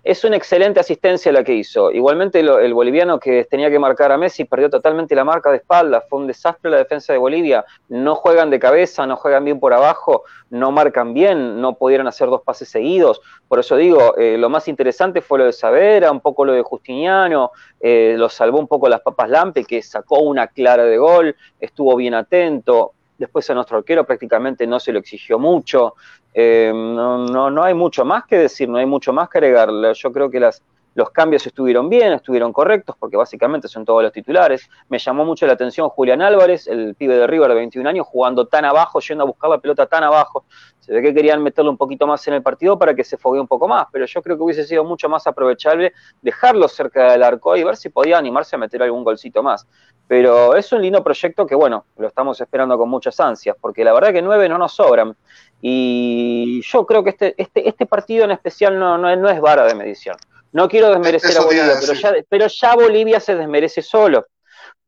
[0.02, 1.90] es una excelente asistencia la que hizo.
[1.90, 6.02] Igualmente el boliviano que tenía que marcar a Messi perdió totalmente la marca de espalda,
[6.08, 9.72] fue un desastre la defensa de Bolivia, no juegan de cabeza, no juegan bien por
[9.72, 14.48] abajo, no marcan bien, no pudieron hacer dos pases seguidos, por eso digo, eh, lo
[14.48, 18.68] más interesante fue lo de Savera, un poco lo de Justiniano, eh, lo salvó un
[18.68, 23.54] poco las papas Lampe, que sacó una clara de gol, estuvo bien atento, después a
[23.54, 25.94] nuestro arquero prácticamente no se lo exigió mucho,
[26.32, 29.68] eh, no, no, no, hay mucho más que decir, no hay mucho más que agregar.
[29.94, 30.62] Yo creo que las,
[30.94, 34.68] los cambios estuvieron bien, estuvieron correctos, porque básicamente son todos los titulares.
[34.88, 38.46] Me llamó mucho la atención Julián Álvarez, el pibe de River de 21 años, jugando
[38.46, 40.44] tan abajo, yendo a buscar la pelota tan abajo.
[40.78, 43.38] Se ve que querían meterlo un poquito más en el partido para que se fogue
[43.38, 47.22] un poco más, pero yo creo que hubiese sido mucho más aprovechable dejarlo cerca del
[47.22, 49.66] arco y ver si podía animarse a meter algún golcito más.
[50.10, 53.92] Pero es un lindo proyecto que, bueno, lo estamos esperando con muchas ansias, porque la
[53.92, 55.14] verdad que nueve no nos sobran.
[55.62, 59.64] Y yo creo que este, este, este partido en especial no, no, no es vara
[59.66, 60.16] de medición.
[60.50, 64.26] No quiero desmerecer a Bolivia, pero ya, pero ya, Bolivia se desmerece solo.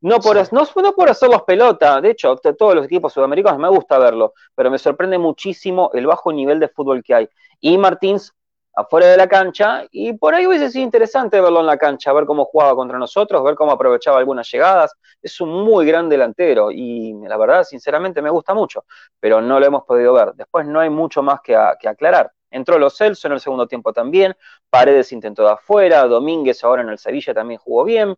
[0.01, 3.97] No por, no, no por hacerlos pelota, de hecho, todos los equipos sudamericanos me gusta
[3.97, 7.29] verlo, pero me sorprende muchísimo el bajo nivel de fútbol que hay.
[7.61, 8.33] Y Martins
[8.75, 12.25] afuera de la cancha, y por ahí hubiese sido interesante verlo en la cancha, ver
[12.25, 14.93] cómo jugaba contra nosotros, ver cómo aprovechaba algunas llegadas.
[15.21, 18.85] Es un muy gran delantero y la verdad, sinceramente, me gusta mucho,
[19.19, 20.33] pero no lo hemos podido ver.
[20.33, 22.31] Después no hay mucho más que, aclarar.
[22.49, 24.35] Entró Los Celso en el segundo tiempo también,
[24.69, 28.15] Paredes intentó de afuera, Domínguez ahora en el Sevilla también jugó bien.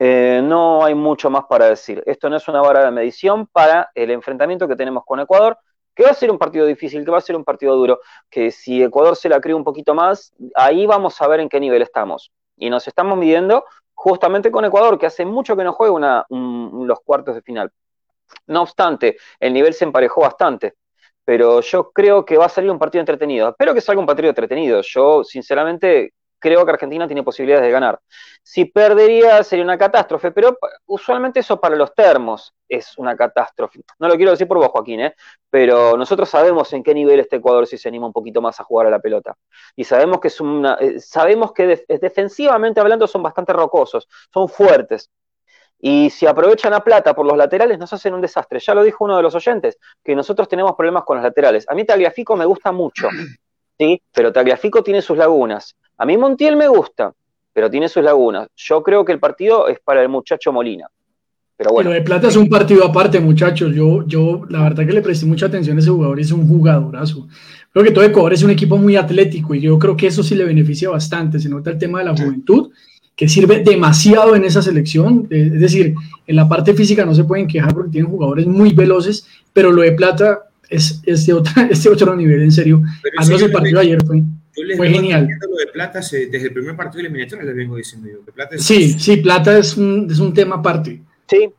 [0.00, 2.02] Eh, no hay mucho más para decir.
[2.06, 5.58] Esto no es una vara de medición para el enfrentamiento que tenemos con Ecuador,
[5.98, 7.98] que va a ser un partido difícil, que va a ser un partido duro,
[8.30, 11.58] que si Ecuador se la cree un poquito más, ahí vamos a ver en qué
[11.58, 12.30] nivel estamos.
[12.56, 17.34] Y nos estamos midiendo justamente con Ecuador, que hace mucho que no juega los cuartos
[17.34, 17.72] de final.
[18.46, 20.74] No obstante, el nivel se emparejó bastante,
[21.24, 23.48] pero yo creo que va a salir un partido entretenido.
[23.48, 24.82] Espero que salga un partido entretenido.
[24.82, 28.00] Yo, sinceramente, creo que Argentina tiene posibilidades de ganar.
[28.42, 33.80] Si perdería sería una catástrofe, pero usualmente eso para los termos es una catástrofe.
[33.98, 35.14] No lo quiero decir por vos, Joaquín, ¿eh?
[35.50, 38.64] pero nosotros sabemos en qué nivel está Ecuador si se anima un poquito más a
[38.64, 39.36] jugar a la pelota.
[39.76, 45.10] Y sabemos que es una, eh, sabemos que defensivamente hablando son bastante rocosos, son fuertes.
[45.80, 48.58] Y si aprovechan a plata por los laterales, nos hacen un desastre.
[48.58, 51.66] Ya lo dijo uno de los oyentes, que nosotros tenemos problemas con los laterales.
[51.68, 53.08] A mí Tagliafico me gusta mucho,
[53.78, 54.02] ¿sí?
[54.12, 55.76] Pero Tagliafico tiene sus lagunas.
[55.98, 57.12] A mí Montiel me gusta,
[57.52, 58.48] pero tiene sus lagunas.
[58.56, 60.86] Yo creo que el partido es para el muchacho Molina.
[61.56, 61.90] Pero bueno.
[61.90, 63.74] de Plata es un partido aparte, muchachos.
[63.74, 67.26] Yo, yo, la verdad que le presté mucha atención a ese jugador, es un jugadorazo.
[67.72, 70.36] Creo que todo Ecuador es un equipo muy atlético y yo creo que eso sí
[70.36, 71.40] le beneficia bastante.
[71.40, 72.70] Se nota el tema de la juventud,
[73.16, 75.26] que sirve demasiado en esa selección.
[75.30, 75.96] Es decir,
[76.28, 79.82] en la parte física no se pueden quejar porque tienen jugadores muy veloces, pero lo
[79.82, 82.82] de Plata es, es, de, otra, otro nivel, en serio.
[83.16, 84.22] Al el partido ayer fue.
[84.76, 85.28] Fue genial.
[85.48, 88.24] Lo de Plata desde el primer partido eliminatorio les vengo diciendo yo.
[88.24, 88.64] Que Plata es...
[88.64, 91.00] Sí, sí, Plata es un, es un tema aparte.
[91.28, 91.50] Sí.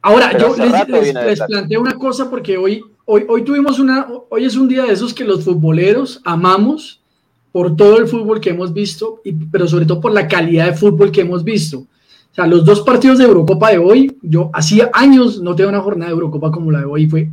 [0.00, 4.56] Ahora, yo les, les, planteo una cosa porque hoy, hoy, hoy tuvimos una, hoy es
[4.56, 7.02] un día de esos que los futboleros amamos
[7.50, 10.76] por todo el fútbol que hemos visto, y, pero sobre todo por la calidad de
[10.76, 11.78] fútbol que hemos visto.
[11.78, 15.80] O sea, los dos partidos de Eurocopa de hoy, yo hacía años no tenía una
[15.80, 17.28] jornada de Eurocopa como la de hoy, fue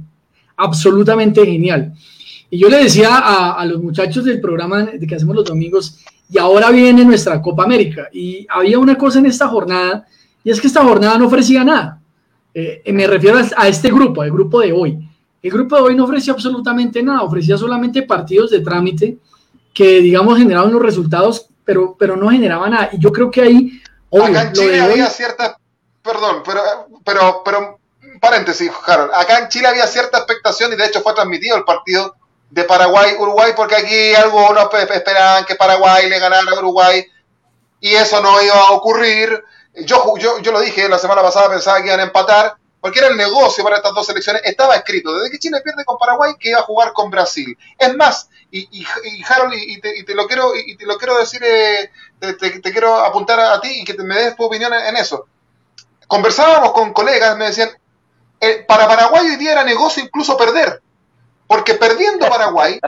[0.58, 1.94] absolutamente genial.
[2.50, 6.38] Y yo le decía a, los muchachos del programa de que hacemos los domingos, y
[6.38, 8.08] ahora viene nuestra Copa América.
[8.12, 10.06] Y había una cosa en esta jornada,
[10.44, 12.00] y es que esta jornada no ofrecía nada.
[12.54, 15.10] Eh, me refiero a, este grupo, al grupo de hoy.
[15.42, 19.18] El grupo de hoy no ofrecía absolutamente nada, ofrecía solamente partidos de trámite
[19.74, 22.90] que, digamos, generaban los resultados, pero, pero no generaban nada.
[22.94, 23.82] Y yo creo que ahí...
[24.12, 25.58] Acá en Chile había cierta...
[26.02, 26.62] Perdón, pero,
[27.04, 27.80] pero, pero
[28.22, 29.12] paréntesis, Harold.
[29.14, 32.16] Acá en Chile había cierta expectación y de hecho fue transmitido el partido
[32.56, 37.06] de Paraguay-Uruguay, porque aquí algunos esperaban que Paraguay le ganara a Uruguay
[37.82, 39.44] y eso no iba a ocurrir.
[39.84, 43.10] Yo, yo, yo lo dije la semana pasada, pensaba que iban a empatar, porque era
[43.10, 44.42] el negocio para estas dos selecciones.
[44.46, 47.58] Estaba escrito desde que Chile pierde con Paraguay que iba a jugar con Brasil.
[47.78, 48.86] Es más, y, y,
[49.28, 51.92] Harold, y te, lo quiero, y te lo quiero decir, eh,
[52.22, 55.26] te, quiero apuntar a, ti y que me des tu opinión en, eso.
[56.08, 57.70] Conversábamos con colegas, me decían,
[58.40, 60.82] eh, para Paraguay hoy día era negocio incluso perder,
[61.48, 62.80] porque perdiendo Paraguay,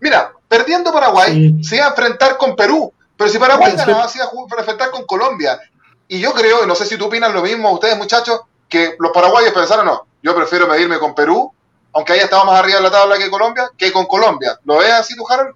[0.00, 4.26] mira, perdiendo Paraguay se iba a enfrentar con Perú, pero si Paraguay ganaba, se iba
[4.26, 5.58] a enfrentar con Colombia.
[6.08, 9.12] Y yo creo, y no sé si tú opinas lo mismo, ustedes muchachos, que los
[9.12, 11.52] paraguayos pensaron, no, yo prefiero medirme con Perú,
[11.92, 14.58] aunque haya estado más arriba de la tabla que Colombia, que con Colombia.
[14.64, 15.54] ¿Lo ves así tú, Harold?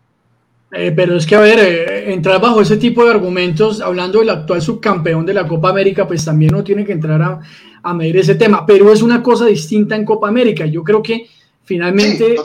[0.70, 4.30] Eh, pero es que, a ver, eh, entrar bajo ese tipo de argumentos, hablando del
[4.30, 7.40] actual subcampeón de la Copa América, pues también no tiene que entrar a,
[7.82, 8.66] a medir ese tema.
[8.66, 10.66] Perú es una cosa distinta en Copa América.
[10.66, 11.28] Yo creo que
[11.68, 12.40] finalmente, eh,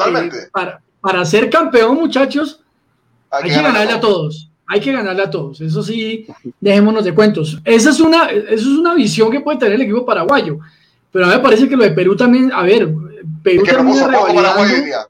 [0.51, 2.59] para, para, ser campeón, muchachos,
[3.31, 4.49] hay, que ganarle a todos.
[4.67, 5.61] Hay que ganarle a todos.
[5.61, 6.27] Eso sí,
[6.59, 7.59] dejémonos de cuentos.
[7.63, 10.59] Esa es una, esa es una visión que puede tener el equipo paraguayo.
[11.11, 12.93] Pero a mí me parece que lo de Perú también, a ver,
[13.41, 15.09] Perú termina revalidando,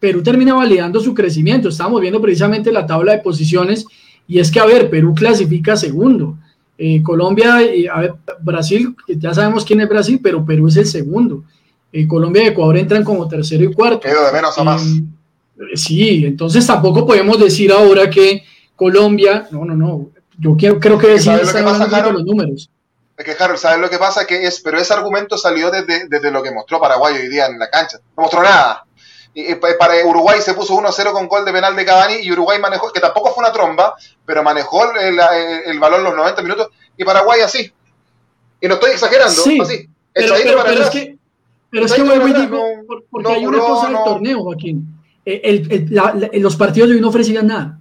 [0.00, 1.68] Perú termina validando su crecimiento.
[1.68, 3.84] Estamos viendo precisamente la tabla de posiciones
[4.26, 6.38] y es que, a ver, Perú clasifica segundo.
[6.78, 10.86] Eh, Colombia, y a ver, Brasil, ya sabemos quién es Brasil, pero Perú es el
[10.86, 11.44] segundo.
[11.92, 14.00] Eh, Colombia y Ecuador entran como tercero y cuarto.
[14.02, 14.82] Pero de menos a más.
[14.82, 18.42] Eh, sí, entonces tampoco podemos decir ahora que
[18.74, 20.10] Colombia, no, no, no.
[20.38, 22.70] Yo quiero, creo que decir lo que pasa, los números.
[23.16, 24.26] Es que, Harold, ¿sabes lo que pasa?
[24.26, 27.58] Que es, pero ese argumento salió desde, desde lo que mostró Paraguay hoy día en
[27.58, 27.98] la cancha.
[28.16, 28.84] No mostró nada.
[29.34, 32.92] Y, para Uruguay se puso 1-0 con gol de penal de Cavani y Uruguay manejó,
[32.92, 33.94] que tampoco fue una tromba,
[34.26, 35.18] pero manejó el,
[35.66, 37.72] el, balón los 90 minutos y Paraguay así.
[38.60, 39.88] Y no estoy exagerando, sí, así.
[40.12, 41.16] Pero, pero, pero es que,
[41.72, 42.62] pero es que vuelvo y digo,
[43.10, 44.86] porque hay una cosa del torneo, Joaquín.
[45.24, 47.80] Eh, el, los partidos de hoy no ofrecían nada.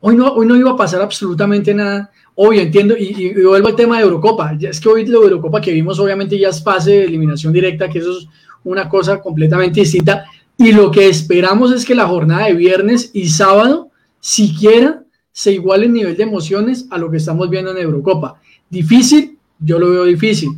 [0.00, 2.10] Hoy no, hoy no iba a pasar absolutamente nada.
[2.34, 4.54] Obvio, entiendo, y, y, vuelvo al tema de Eurocopa.
[4.60, 7.88] Es que hoy lo de Eurocopa que vimos obviamente ya es fase de eliminación directa,
[7.88, 8.28] que eso es
[8.64, 10.26] una cosa completamente distinta.
[10.58, 13.88] Y lo que esperamos es que la jornada de viernes y sábado
[14.20, 18.38] siquiera se iguale el nivel de emociones a lo que estamos viendo en Eurocopa.
[18.68, 20.50] Difícil, yo lo veo difícil,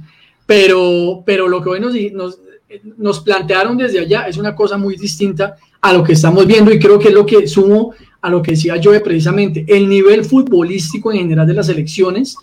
[0.47, 1.81] pero, pero lo que hoy
[3.01, 6.79] nos, plantearon desde allá es una cosa muy distinta a lo que estamos viendo y
[6.79, 9.65] creo que es lo que sumo a lo que decía yo precisamente.
[9.69, 12.37] El nivel futbolístico en general de las elecciones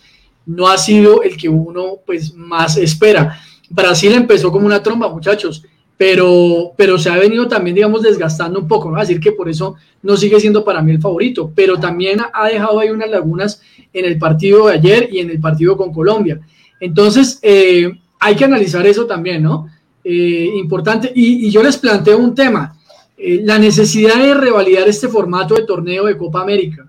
[0.45, 3.39] no ha sido el que uno pues más espera.
[3.69, 5.63] Brasil empezó como una tromba, muchachos
[5.99, 8.95] pero, pero se ha venido también, digamos, desgastando un poco, ¿no?
[8.95, 12.47] a decir que por eso no sigue siendo para mí el favorito, pero también ha
[12.47, 16.39] dejado ahí unas lagunas en el partido de ayer y en el partido con Colombia.
[16.79, 19.67] Entonces, eh, hay que analizar eso también, ¿no?
[20.03, 21.11] Eh, importante.
[21.13, 22.75] Y, yo les planteo un tema,
[23.17, 26.87] eh, la necesidad de revalidar este formato de torneo de Copa América,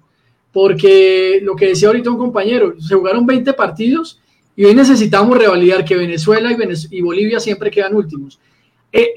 [0.52, 4.20] porque lo que decía ahorita un compañero, se jugaron 20 partidos
[4.56, 6.56] y hoy necesitamos revalidar que Venezuela
[6.90, 8.38] y, Bolivia siempre quedan últimos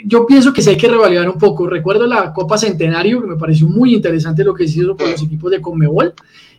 [0.06, 1.66] yo pienso que sí hay que revalidar un poco.
[1.66, 5.24] Recuerdo la Copa Centenario, que me pareció muy interesante lo que se hizo con los
[5.24, 6.14] equipos de Conmebol.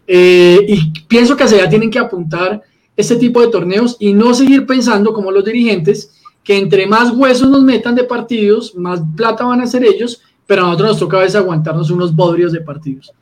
[0.05, 2.61] Y pienso que hacia allá tienen que apuntar
[2.97, 6.11] este tipo de torneos y no seguir pensando como los dirigentes
[6.45, 10.63] que entre más huesos nos metan de partidos, más plata van a hacer ellos, pero
[10.63, 13.13] a nosotros nos toca a veces aguantarnos unos bodrios de partidos.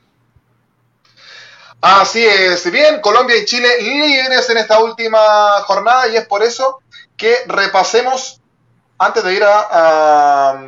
[1.81, 5.19] Así es, bien, Colombia y Chile líderes en esta última
[5.67, 6.81] jornada y es por eso
[7.17, 8.41] que repasemos
[8.99, 10.61] antes de ir a,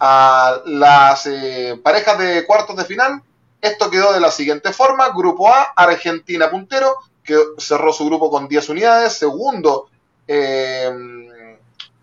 [0.00, 3.22] a, las eh, parejas de cuartos de final,
[3.60, 5.10] esto quedó de la siguiente forma.
[5.10, 9.14] Grupo A, Argentina puntero, que cerró su grupo con 10 unidades.
[9.14, 9.88] Segundo,
[10.26, 10.90] eh,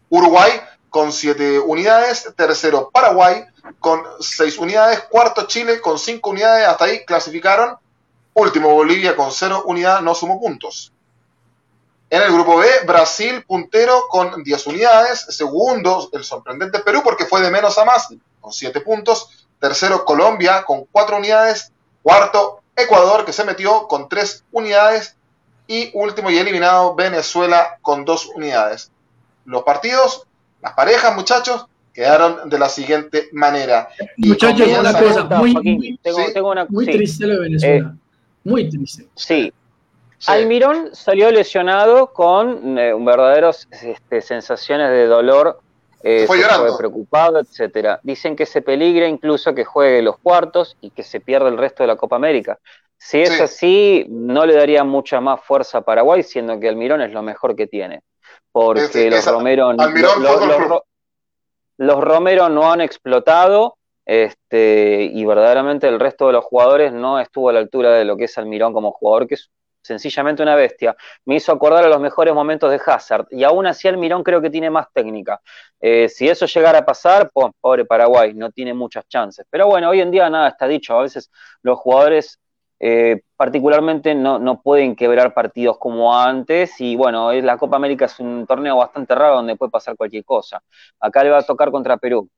[0.10, 0.52] Uruguay
[0.90, 2.32] con 7 unidades.
[2.36, 3.46] Tercero, Paraguay
[3.80, 5.02] con 6 unidades.
[5.10, 6.68] Cuarto, Chile con 5 unidades.
[6.68, 7.78] Hasta ahí clasificaron.
[8.34, 10.94] Último, Bolivia con 0 unidades, no sumó puntos.
[12.10, 15.26] En el grupo B, Brasil puntero con 10 unidades.
[15.30, 18.08] Segundo, el sorprendente Perú porque fue de menos a más
[18.40, 19.46] con 7 puntos.
[19.60, 21.72] Tercero, Colombia con 4 unidades.
[22.02, 25.16] Cuarto, Ecuador que se metió con 3 unidades.
[25.68, 28.92] Y último y eliminado, Venezuela con 2 unidades.
[29.46, 30.26] Los partidos,
[30.62, 33.90] las parejas, muchachos, quedaron de la siguiente manera.
[34.18, 35.54] muchachos, una cosa muy,
[36.70, 37.94] muy, triste lo de Venezuela.
[37.94, 38.00] Eh,
[38.44, 39.08] muy triste.
[39.14, 39.54] Sí,
[40.28, 45.62] Almirón salió lesionado con eh, verdaderas este, sensaciones de dolor,
[46.04, 46.40] eh, fue,
[46.78, 48.00] preocupado, etcétera.
[48.04, 51.84] Dicen que se peligra incluso que juegue los cuartos y que se pierda el resto
[51.84, 52.60] de la Copa América.
[52.98, 57.14] Si es así, no le daría mucha más fuerza a Paraguay, siendo que Almirón es
[57.14, 58.02] lo mejor que tiene.
[58.52, 59.74] Porque los Romero.
[61.78, 67.50] los Romero no han explotado este, y verdaderamente el resto de los jugadores no estuvo
[67.50, 69.52] a la altura de lo que es Almirón como jugador, que es
[69.82, 70.96] sencillamente una bestia.
[71.26, 74.50] Me hizo acordar a los mejores momentos de Hazard y aún así Almirón creo que
[74.50, 75.42] tiene más técnica.
[75.80, 79.46] Eh, si eso llegara a pasar, pues, pobre Paraguay, no tiene muchas chances.
[79.50, 80.98] Pero bueno, hoy en día nada está dicho.
[80.98, 82.40] A veces los jugadores
[82.82, 88.18] eh, particularmente no, no, pueden quebrar partidos como antes y bueno, la Copa América es
[88.22, 90.62] un torneo bastante raro donde puede pasar cualquier cosa.
[91.00, 92.30] Acá le va a tocar contra Perú.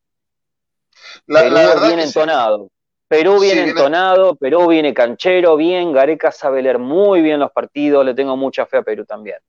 [1.26, 2.70] Perú viene entonado.
[3.12, 8.14] Perú viene entonado, Perú viene canchero, bien, Gareca sabe leer muy bien los partidos, le
[8.14, 9.40] tengo mucha fe a Perú también.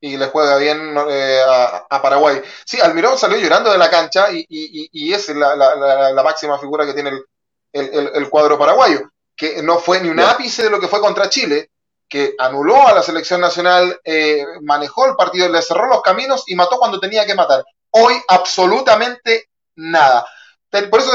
[0.00, 1.40] Y le juega bien eh,
[1.90, 2.40] a, Paraguay.
[2.64, 7.10] Sí, Almirón salió llorando de la cancha y, es la, máxima figura que tiene
[7.72, 11.70] el cuadro paraguayo que no fue ni un ápice de lo que fue contra Chile,
[12.08, 16.54] que anuló a la selección nacional, eh, manejó el partido, le cerró los caminos y
[16.54, 17.62] mató cuando tenía que matar.
[17.90, 20.26] Hoy absolutamente nada.
[20.90, 21.12] Por eso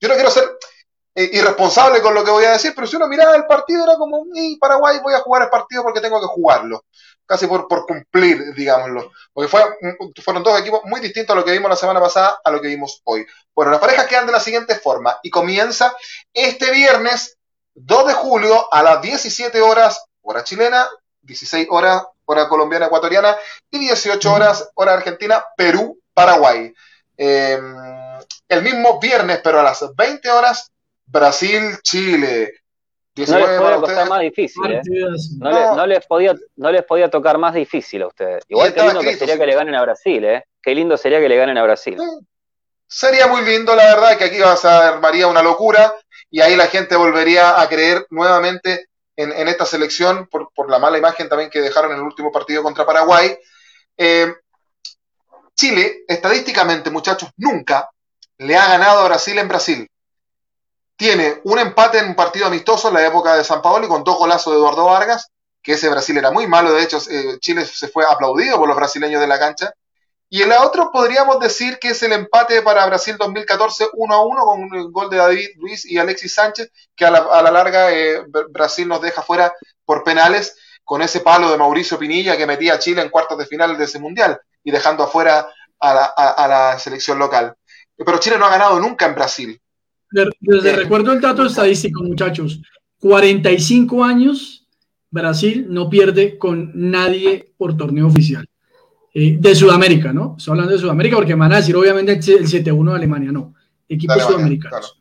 [0.00, 0.58] yo no quiero ser
[1.14, 4.24] irresponsable con lo que voy a decir, pero si uno miraba el partido era como,
[4.34, 6.84] y Paraguay voy a jugar el partido porque tengo que jugarlo,
[7.26, 9.62] casi por, por cumplir, digámoslo, porque fue,
[10.22, 12.68] fueron dos equipos muy distintos a lo que vimos la semana pasada a lo que
[12.68, 13.26] vimos hoy.
[13.54, 15.94] Bueno, las parejas quedan de la siguiente forma y comienza
[16.32, 17.36] este viernes
[17.74, 20.88] 2 de julio a las 17 horas, hora chilena,
[21.22, 23.36] 16 horas, hora colombiana ecuatoriana,
[23.70, 26.72] y 18 horas, hora argentina, Perú, Paraguay.
[27.16, 27.76] Em,
[28.48, 30.71] el mismo viernes, pero a las 20 horas,
[31.12, 32.54] Brasil, Chile.
[33.16, 34.80] no les podía costar más difícil, ¿eh?
[35.38, 38.44] no, les podía, no les podía tocar más difícil a ustedes.
[38.48, 40.44] Igual que lindo que sería que le ganen a Brasil, ¿eh?
[40.62, 41.98] Qué lindo sería que le ganen a Brasil.
[42.86, 45.94] Sería muy lindo, la verdad, que aquí va a ser María una locura
[46.30, 48.86] y ahí la gente volvería a creer nuevamente
[49.16, 52.86] en, esta selección por, la mala imagen también que dejaron en el último partido contra
[52.86, 53.36] Paraguay.
[53.96, 54.32] Eh,
[55.54, 57.90] Chile, estadísticamente, muchachos, nunca
[58.38, 59.88] le ha ganado a Brasil en Brasil.
[61.02, 64.04] Tiene un empate en un partido amistoso en la época de San Paolo y con
[64.04, 67.66] dos golazos de Eduardo Vargas, que ese Brasil era muy malo, de hecho eh, Chile
[67.66, 69.72] se fue aplaudido por los brasileños de la cancha,
[70.28, 74.44] y el otro podríamos decir que es el empate para Brasil 2014 1 a 1
[74.44, 78.86] con un gol de David Luis y Alexis Sánchez, que a la, larga eh, Brasil
[78.86, 79.52] nos deja fuera
[79.84, 83.46] por penales con ese palo de Mauricio Pinilla que metía a Chile en cuartos de
[83.46, 87.56] final de ese mundial y dejando afuera a la, selección local.
[87.96, 89.60] Pero Chile no ha ganado nunca en Brasil.
[90.40, 92.60] Desde recuerdo el dato estadístico, muchachos.
[93.00, 94.66] 45 años,
[95.10, 98.46] Brasil no pierde con nadie por torneo oficial.
[99.14, 100.36] Eh, de Sudamérica, ¿no?
[100.38, 103.54] Estoy hablando de Sudamérica porque me van a decir obviamente el 7-1 de Alemania, no.
[103.88, 104.98] Equipos sudamericanos.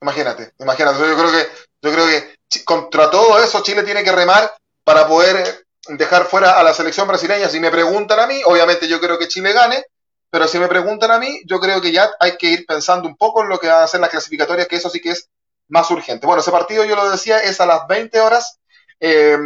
[0.00, 0.98] Imagínate, imagínate.
[0.98, 1.46] Yo creo que,
[1.82, 4.50] yo creo que contra todo eso Chile tiene que remar
[4.84, 7.48] para poder dejar fuera a la selección brasileña.
[7.48, 9.82] Si me preguntan a mí, obviamente yo creo que Chile gane,
[10.30, 13.16] pero si me preguntan a mí, yo creo que ya hay que ir pensando un
[13.16, 15.28] poco en lo que van a ser las clasificatorias, que eso sí que es
[15.68, 16.26] más urgente.
[16.26, 18.58] Bueno, ese partido yo lo decía, es a las 20 horas.
[19.00, 19.36] Eh,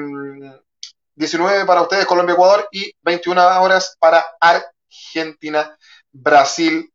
[1.17, 5.77] 19 para ustedes Colombia-Ecuador y 21 horas para Argentina,
[6.13, 6.93] Brasil,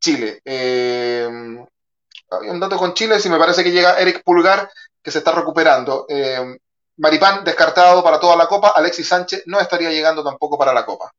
[0.00, 0.40] Chile.
[0.44, 4.70] Eh, un dato con Chile, si me parece que llega Eric Pulgar,
[5.02, 6.06] que se está recuperando.
[6.08, 6.58] Eh,
[6.96, 11.12] Maripán descartado para toda la Copa, Alexis Sánchez no estaría llegando tampoco para la Copa.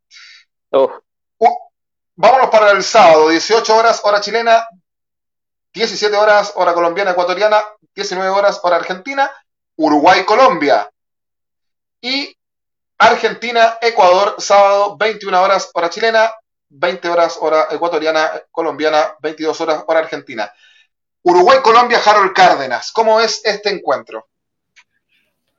[2.16, 4.68] Vámonos para el sábado, 18 horas hora chilena,
[5.74, 7.64] 17 horas hora colombiana ecuatoriana,
[7.96, 9.32] 19 horas hora argentina,
[9.76, 10.88] Uruguay-Colombia,
[12.04, 12.38] y
[12.98, 16.32] Argentina, Ecuador, sábado, 21 horas hora chilena,
[16.70, 20.54] 20 horas hora ecuatoriana, colombiana, 22 horas hora argentina.
[21.24, 22.92] Uruguay, Colombia, Harold Cárdenas.
[22.92, 24.28] ¿Cómo es este encuentro?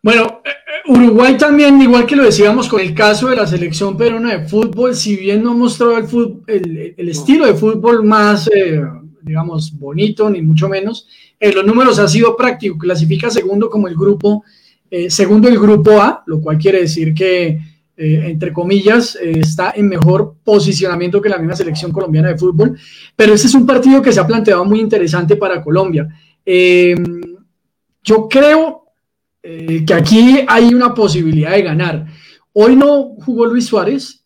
[0.05, 3.97] Bueno, eh, eh, Uruguay también, igual que lo decíamos con el caso de la selección
[3.97, 8.83] peruana de fútbol, si bien no mostró el, el, estilo de fútbol más, eh,
[9.23, 11.09] digamos, bonito, ni mucho menos,
[11.41, 14.45] en los números ha sido práctico, clasifica segundo como el grupo
[14.91, 17.59] eh, segundo el grupo A, lo cual quiere decir que,
[17.97, 22.77] entre comillas, está en mejor posicionamiento que la misma selección colombiana de fútbol.
[23.17, 26.07] Pero este es un partido que se ha planteado muy interesante para Colombia.
[28.05, 28.84] yo creo
[29.45, 32.07] que aquí hay una posibilidad de ganar.
[32.55, 34.25] Hoy no jugó Luis Suárez,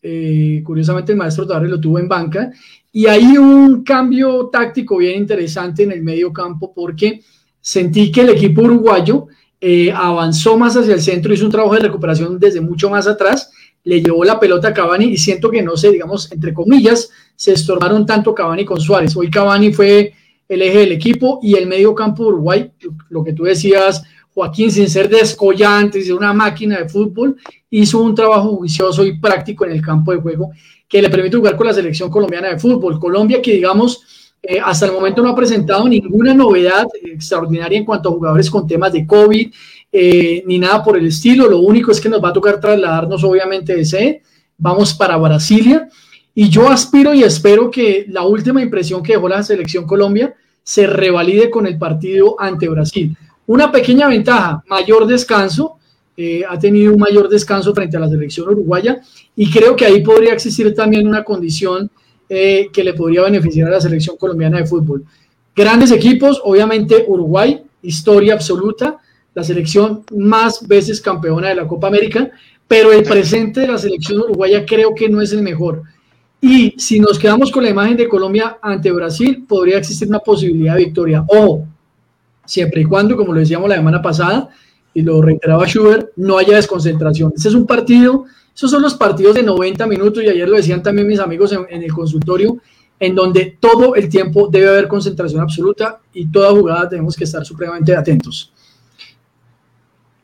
[0.63, 2.51] curiosamente el maestro Tavares lo tuvo en banca,
[2.91, 7.21] y hay un cambio táctico bien interesante en el medio campo porque
[7.61, 9.27] sentí que el equipo uruguayo
[9.61, 13.51] eh, avanzó más hacia el centro, hizo un trabajo de recuperación desde mucho más atrás,
[13.83, 17.53] le llevó la pelota a Cavani y siento que no sé, digamos, entre comillas, se
[17.53, 19.15] estorbaron tanto Cavani con Suárez.
[19.15, 20.13] Hoy Cavani fue
[20.47, 22.71] el eje del equipo y el medio campo de Uruguay,
[23.09, 24.03] lo que tú decías,
[24.39, 27.35] Joaquín, sin ser descollante, sin una máquina de fútbol,
[27.69, 30.51] hizo un trabajo juicioso y práctico en el campo de juego.
[30.87, 32.99] que le permite jugar con la selección colombiana de fútbol.
[32.99, 34.01] Colombia que digamos
[34.41, 38.65] eh, hasta el momento no ha presentado ninguna novedad extraordinaria en cuanto a jugadores con
[38.65, 39.51] temas de COVID,
[39.91, 41.47] eh, ni nada por el estilo.
[41.47, 44.23] Lo único es que nos va a tocar trasladarnos obviamente de sede.
[44.57, 45.89] Vamos para Brasilia.
[46.33, 50.33] Y yo aspiro y espero que la última impresión que dejó la selección Colombia
[50.63, 53.17] se revalide con el partido ante Brasil.
[53.49, 55.79] Una pequeña ventaja, mayor descanso,
[56.15, 59.01] eh, ha tenido un mayor descanso frente a la selección uruguaya
[59.35, 61.89] y creo que ahí podría existir también una condición
[62.29, 65.03] eh, que le podría beneficiar a la selección colombiana de fútbol.
[65.55, 68.99] Grandes equipos, obviamente Uruguay, historia absoluta,
[69.33, 72.29] la selección más veces campeona de la Copa América,
[72.67, 75.81] pero el presente de la selección uruguaya creo que no es el mejor.
[76.39, 80.75] Y si nos quedamos con la imagen de Colombia ante Brasil, podría existir una posibilidad
[80.75, 81.25] de victoria.
[81.27, 81.65] Ojo,
[82.49, 84.49] siempre y cuando, como lo decíamos la semana pasada,
[84.93, 87.31] y lo reiteraba Schubert, no haya desconcentración.
[87.35, 88.25] Ese es un partido
[88.59, 91.81] esos son los partidos de 90 minutos y ayer lo decían también mis amigos en,
[91.81, 92.57] el consultorio,
[92.99, 97.45] en donde todo el tiempo debe haber concentración absoluta y toda jugada tenemos que estar
[97.45, 98.51] supremamente atentos.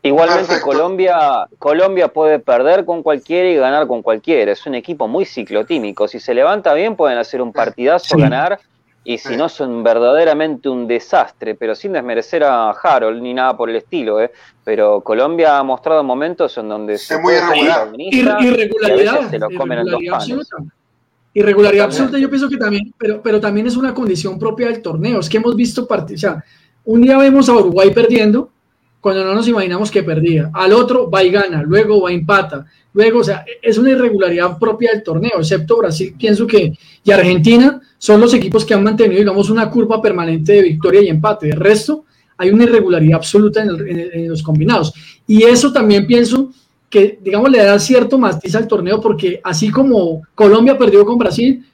[0.02, 4.52] Igualmente Colombia, Colombia puede perder con cualquiera y ganar con cualquiera.
[4.52, 6.06] Es un equipo muy ciclotímico.
[6.06, 8.60] Si se levanta bien pueden hacer un partidazo, ganar
[9.06, 13.70] y si no son verdaderamente un desastre, pero sin desmerecer a Harold ni nada por
[13.70, 14.32] el estilo, ¿eh?
[14.64, 17.88] pero Colombia ha mostrado momentos en donde se muy irregular.
[17.96, 20.56] irregularidad, se lo comen irregularidad absoluta.
[21.34, 25.20] Irregularidad absoluta, yo pienso que también, pero, pero también es una condición propia del torneo,
[25.20, 26.44] es que hemos visto partidos, o sea,
[26.86, 28.50] un día vemos a Uruguay perdiendo,
[29.00, 30.50] cuando no nos imaginamos que perdía.
[30.52, 32.66] Al otro va y gana, luego va y empata.
[32.92, 36.72] Luego, o sea, es una irregularidad propia del torneo, excepto Brasil, pienso que,
[37.04, 41.08] y Argentina son los equipos que han mantenido, digamos, una curva permanente de victoria y
[41.08, 41.50] empate.
[41.50, 42.04] El resto,
[42.36, 44.92] hay una irregularidad absoluta en, los combinados.
[45.26, 46.50] Y eso también pienso
[46.90, 51.64] que, digamos, le da cierto matiz al torneo, porque así como Colombia perdió con Brasil,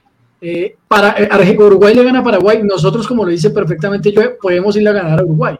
[0.41, 4.77] eh, para, eh, Uruguay le gana a Paraguay, nosotros, como lo dice perfectamente yo, podemos
[4.77, 5.57] ir a ganar a Uruguay.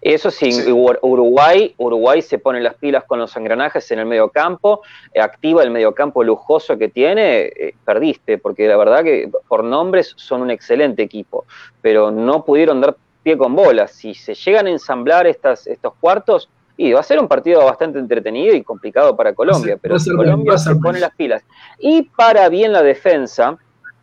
[0.00, 4.82] Eso sí, Uruguay, Uruguay se pone las pilas con los engranajes en el medio campo,
[5.12, 9.64] eh, activa el medio campo lujoso que tiene, eh, perdiste, porque la verdad que por
[9.64, 11.44] nombres son un excelente equipo,
[11.82, 13.88] pero no pudieron dar pie con bola.
[13.88, 16.48] Si se llegan a ensamblar estas, estos cuartos,
[16.80, 20.76] y va a ser un partido bastante entretenido y complicado para Colombia, pero Colombia se
[20.76, 21.42] pone las pilas.
[21.80, 23.58] Y para bien la defensa,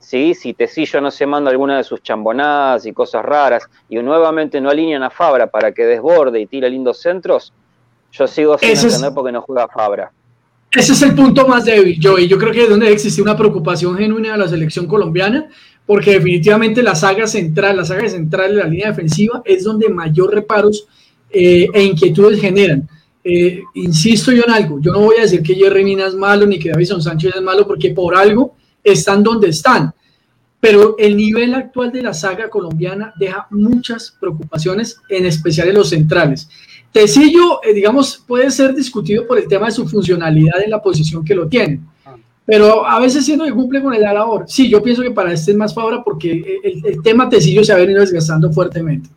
[0.06, 0.36] ¿sí?
[0.36, 4.70] si Tecillo no se manda alguna de sus chambonadas y cosas raras y nuevamente no
[4.70, 7.52] alinean a Fabra para que desborde y tire lindos centros,
[8.12, 10.12] yo sigo sin entender por qué no juega Fabra.
[10.72, 13.36] Ese es el punto más débil, yo, y yo creo que es donde existe una
[13.36, 15.50] preocupación genuina de la selección colombiana,
[15.86, 20.34] porque definitivamente la saga central, la saga central de la línea defensiva es donde mayor
[20.34, 20.88] reparos
[21.30, 22.88] eh, e inquietudes generan.
[23.24, 26.46] Eh, insisto yo en algo, yo no voy a decir que Jerry Mina es malo
[26.46, 29.94] ni que Davison Sánchez es malo, porque por algo están donde están.
[30.66, 35.90] Pero el nivel actual de la saga colombiana deja muchas preocupaciones, en especial en los
[35.90, 36.50] centrales.
[36.92, 41.24] Tecillo, eh, digamos, puede ser discutido por el tema de su funcionalidad en la posición
[41.24, 41.82] que lo tiene.
[42.48, 44.46] Pero a veces siendo que cumple con el labor.
[44.48, 47.76] Sí, yo pienso que para este es más favorable porque el, tema Tecillo se ha
[47.76, 49.08] venido desgastando fuertemente.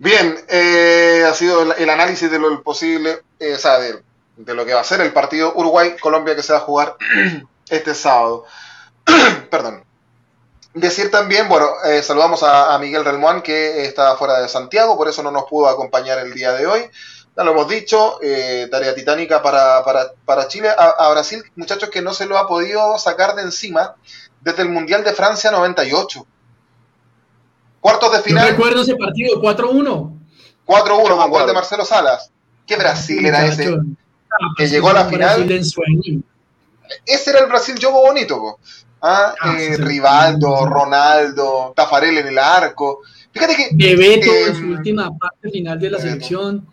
[0.00, 3.94] Bien, eh, ha sido el, análisis de lo posible, eh, o sea, de,
[4.38, 6.96] de, lo que va a ser el partido Uruguay-Colombia que se va a jugar
[7.70, 8.44] este sábado.
[9.50, 9.84] Perdón.
[10.74, 15.22] Decir también, bueno, eh, saludamos a, Miguel Relmuán que está fuera de Santiago, por eso
[15.22, 16.82] no nos pudo acompañar el día de hoy.
[17.34, 19.82] Ya lo hemos dicho, eh, tarea titánica para,
[20.24, 20.68] para, Chile.
[20.76, 23.94] A, Brasil, muchachos, que no se lo ha podido sacar de encima
[24.40, 26.26] desde el Mundial de Francia 98.
[27.80, 28.48] Cuartos de final.
[28.48, 30.18] recuerdo ese partido, 4-1.
[30.66, 32.30] 4-1 con gol de Marcelo Salas.
[32.66, 33.68] ¿Qué Brasil era ese?
[33.68, 35.46] Ah, que pues llegó a la final
[37.04, 38.58] ese era el Brasil Yogo bonito,
[39.00, 39.34] ¿Ah?
[39.40, 43.00] ah eh, Rivaldo, Ronaldo, Tafarel en el arco.
[43.32, 43.68] Fíjate que.
[43.72, 46.66] Bebeto en su última parte final de la selección.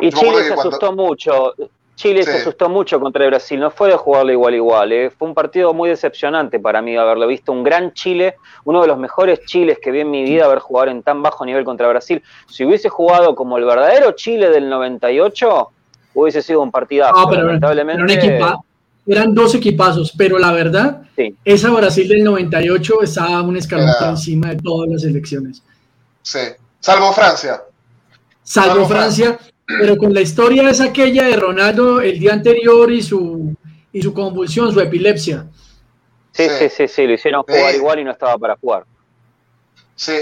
[0.00, 1.54] Y Chile se asustó mucho.
[1.94, 5.10] Chile se asustó mucho contra Brasil, no fue de jugarlo igual igual, ¿eh?
[5.10, 8.98] fue un partido muy decepcionante para mí haberlo visto, un gran Chile, uno de los
[8.98, 12.22] mejores Chiles que vi en mi vida haber jugado en tan bajo nivel contra Brasil.
[12.48, 15.70] Si hubiese jugado como el verdadero Chile del 98,
[16.14, 17.28] hubiese sido un partidazo.
[17.28, 18.38] pero, lamentablemente.
[19.06, 21.02] Eran dos equipazos, pero la verdad,
[21.44, 25.62] esa Brasil del 98 estaba un escalón por encima de todas las elecciones.
[26.22, 26.40] Sí,
[26.80, 27.62] salvo Francia.
[28.44, 33.54] Salvo, Francia, pero con la historia es aquella de Ronaldo el día anterior y su,
[33.92, 35.46] y su convulsión, su epilepsia.
[36.32, 38.84] Sí, sí, sí, sí, lo hicieron jugar igual y no estaba para jugar.
[39.94, 40.12] Sí,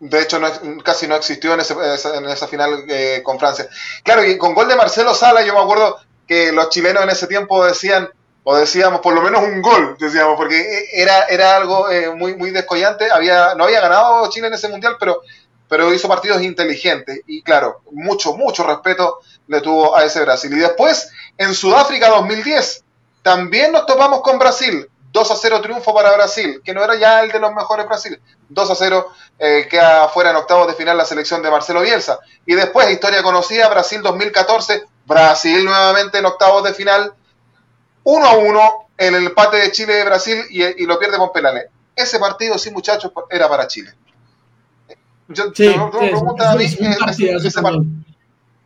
[0.00, 0.40] de hecho
[0.82, 3.68] casi no existió en, esa, final eh, con Francia.
[4.02, 5.98] Claro, y con gol de Marcelo Sala yo me acuerdo
[6.30, 8.08] que los chilenos en ese tiempo decían,
[8.44, 12.52] o decíamos por lo menos un gol, decíamos, porque era, era algo eh, muy, muy
[12.52, 13.10] descollante.
[13.10, 15.22] Había, no había ganado Chile en ese mundial, pero,
[15.68, 17.22] pero hizo partidos inteligentes.
[17.26, 19.18] Y claro, mucho, mucho respeto
[19.48, 20.52] le tuvo a ese Brasil.
[20.52, 22.84] Y después, en Sudáfrica 2010,
[23.24, 24.88] también nos topamos con Brasil.
[25.12, 28.20] 2 a 0 triunfo para Brasil, que no era ya el de los mejores Brasil.
[28.48, 29.08] 2 a 0
[29.40, 32.20] eh, queda fuera en octavos de final la selección de Marcelo Bielsa.
[32.46, 37.12] Y después, historia conocida, Brasil 2014, Brasil nuevamente en octavos de final,
[38.04, 38.60] 1 a 1
[38.96, 41.64] en el empate de Chile de Brasil y, lo pierde con penales.
[41.96, 43.90] Ese partido, sí, muchachos, era para Chile.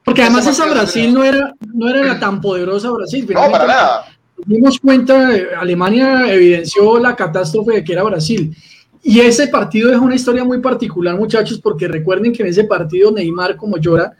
[0.05, 3.27] Porque además esa Brasil no era, no era tan poderosa Brasil.
[3.33, 4.07] No, para nada.
[4.45, 8.55] Dimos cuenta, Alemania evidenció la catástrofe de que era Brasil.
[9.03, 13.11] Y ese partido es una historia muy particular, muchachos, porque recuerden que en ese partido
[13.13, 14.15] Neymar, como llora,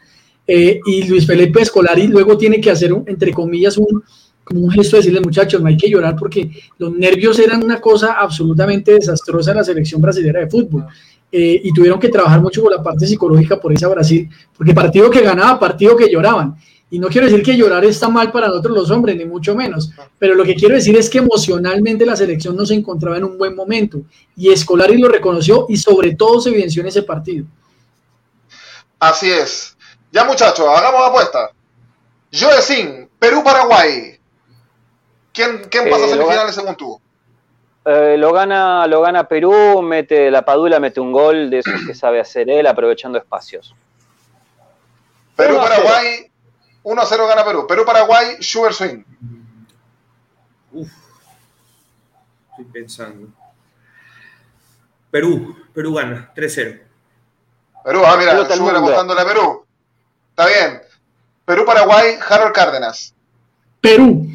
[0.47, 4.03] eh, y Luis Felipe Escolari luego tiene que hacer, entre comillas, un,
[4.43, 7.81] como un gesto de decirle, muchachos, no hay que llorar porque los nervios eran una
[7.81, 10.85] cosa absolutamente desastrosa en la selección brasileña de fútbol.
[11.31, 15.09] Eh, y tuvieron que trabajar mucho con la parte psicológica por esa Brasil, porque partido
[15.09, 16.55] que ganaba, partido que lloraban.
[16.89, 19.91] Y no quiero decir que llorar está mal para nosotros los hombres, ni mucho menos,
[20.19, 23.37] pero lo que quiero decir es que emocionalmente la selección no se encontraba en un
[23.37, 24.03] buen momento
[24.37, 27.45] y Escolari lo reconoció y sobre todo se evidenció en ese partido.
[28.99, 29.74] Así es.
[30.15, 31.51] Ya muchachos, hagamos apuesta.
[32.31, 34.17] Joe Sin, Perú-Paraguay.
[35.33, 37.01] ¿Quién, quién pasa a eh, semifinales según tú?
[37.83, 41.93] Eh, lo, gana, lo gana Perú, mete la Padula, mete un gol de esos que
[41.93, 43.75] sabe hacer él, aprovechando espacios.
[45.35, 46.31] Perú-Paraguay,
[46.85, 47.67] 1-0 gana Perú.
[47.67, 49.03] Perú-Paraguay, Sugar Swing.
[50.71, 50.91] Uf.
[52.51, 53.27] Estoy pensando.
[55.11, 56.81] Perú, Perú gana, 3-0.
[57.83, 59.64] Perú, ah, mira, Sugar apostándole a Perú.
[60.37, 60.81] Está bien.
[61.45, 63.13] Perú-Paraguay, Harold Cárdenas.
[63.79, 64.27] Perú.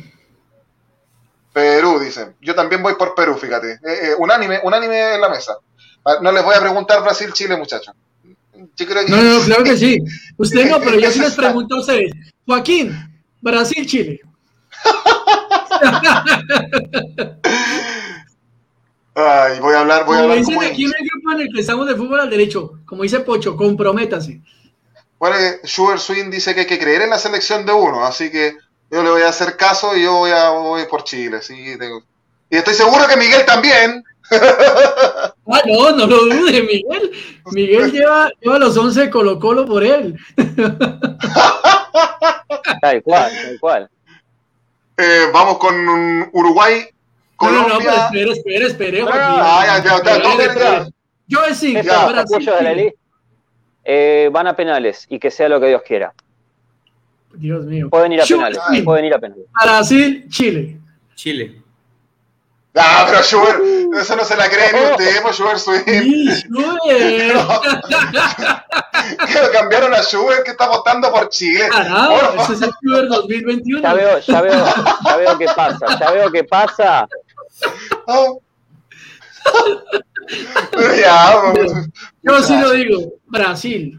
[1.52, 2.34] Perú, dicen.
[2.40, 3.72] Yo también voy por Perú, fíjate.
[3.72, 5.58] Eh, eh, unánime, unánime en la mesa.
[6.06, 7.94] Ah, no les voy a preguntar Brasil-Chile, muchachos.
[9.08, 9.98] No, no, claro que sí.
[10.38, 12.12] Usted no, pero yo sí les pregunto a ustedes.
[12.46, 12.96] Joaquín,
[13.42, 14.22] Brasil-Chile.
[19.14, 20.42] Ay, voy a hablar, voy a hablar.
[20.44, 23.02] Como dicen aquí en el grupo en el que estamos de fútbol al derecho, como
[23.02, 24.40] dice Pocho, comprométase.
[25.20, 28.56] Bueno, Sugar Swing dice que hay que creer en la selección de uno, así que
[28.90, 31.42] yo le voy a hacer caso y yo voy, a, voy por Chile.
[31.42, 32.02] Sí, tengo...
[32.48, 34.02] Y estoy seguro que Miguel también.
[35.52, 37.10] Ah, no, no lo dude, Miguel.
[37.46, 40.16] Miguel lleva, lleva los 11 de Colo Colo por él.
[42.80, 43.90] Tal cual, tal cual.
[44.96, 45.74] Eh, vamos con
[46.32, 46.86] Uruguay.
[47.34, 47.68] Colombia.
[47.68, 50.86] No, no, no, espere, espere, espere, Ah, ya, ya, ya,
[51.26, 51.74] Yo sí,
[53.84, 56.12] eh, van a penales y que sea lo que Dios quiera.
[57.34, 57.88] Dios mío.
[57.90, 58.58] Pueden ir a penales.
[58.84, 59.44] Pueden ir a penales.
[59.62, 60.78] Brasil, Chile.
[61.14, 61.60] Chile.
[62.74, 63.60] Ah, pero Schubert,
[64.00, 65.84] eso no se la cree ni usted, pues Schubert Swift.
[65.84, 67.34] que
[69.52, 71.68] cambiaron a Schubert que está votando por Chile.
[71.68, 73.82] Carajo, ese es el Schubert 2021.
[73.82, 74.64] Ya veo, ya veo,
[75.04, 77.08] ya veo qué pasa, ya veo qué pasa.
[78.06, 78.40] Oh.
[81.00, 81.52] ya,
[82.22, 83.98] Yo sí lo digo, Brasil.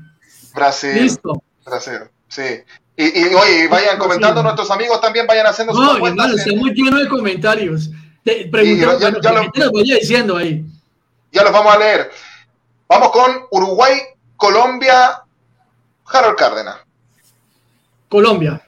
[0.53, 1.01] Brasil.
[1.01, 1.43] Listo.
[1.65, 2.63] Brasil, sí.
[2.95, 6.99] Y, y oye, vayan comentando, nuestros amigos también vayan haciendo sus No, hermano, estamos llenos
[6.99, 7.89] de comentarios.
[8.23, 10.63] Te pregunto, ya, ya, lo, voy diciendo ahí.
[11.31, 12.11] Ya los vamos a leer.
[12.87, 13.99] Vamos con Uruguay,
[14.35, 15.23] Colombia,
[16.05, 16.77] Harold Cárdenas.
[18.09, 18.61] Colombia.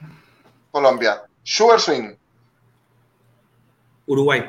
[0.70, 1.22] Colombia.
[1.42, 2.16] Sugar Swing.
[4.06, 4.42] Uruguay.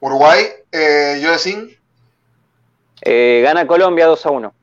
[0.00, 0.44] Uruguay,
[0.76, 1.30] eh, yo
[3.02, 4.54] eh, gana Colombia 2 a 1.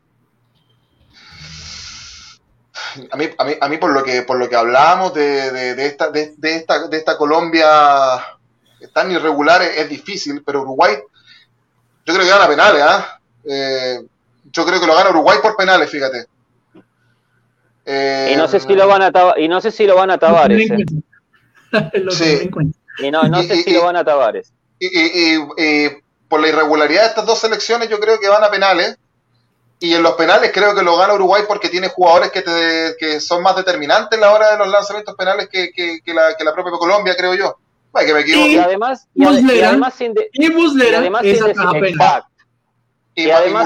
[3.12, 5.76] A mí, a mí, a mí por lo que por lo que hablábamos de, de,
[5.76, 7.66] de, esta, de, esta, de esta Colombia
[8.94, 10.96] tan irregular es, difícil, pero Uruguay,
[12.06, 13.20] yo creo que gana penales, ¿ah?
[13.46, 14.02] ¿eh?
[14.52, 16.26] yo creo que lo gana Uruguay por penales, fíjate.
[17.86, 20.18] Eh, y no sé si lo van a y no sé si lo van a
[20.18, 20.72] Tavares.
[20.72, 20.86] Eh.
[22.12, 22.50] sí.
[23.00, 24.54] Y no, no sé si lo van a Tavares.
[24.80, 25.38] Y,
[26.34, 28.98] por la irregularidad de estas dos selecciones, yo creo que van a penales.
[29.80, 33.20] Y en los penales creo que lo gana Uruguay porque tiene jugadores que, te, que
[33.20, 36.54] son más determinantes en la hora de los lanzamientos penales que, que, que la, la
[36.56, 37.56] propia Colombia, creo yo.
[38.00, 38.50] que me equivoque.
[38.50, 42.24] Y, además, y, además sin de, y Muslera, y además sin de,
[43.14, 43.66] y, y además,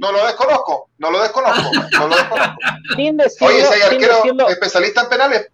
[0.00, 2.56] no lo desconozco, no lo desconozco, no lo desconozco.
[2.96, 5.48] Sin decirlo, Oye, ese arquero decirlo, especialista en penales.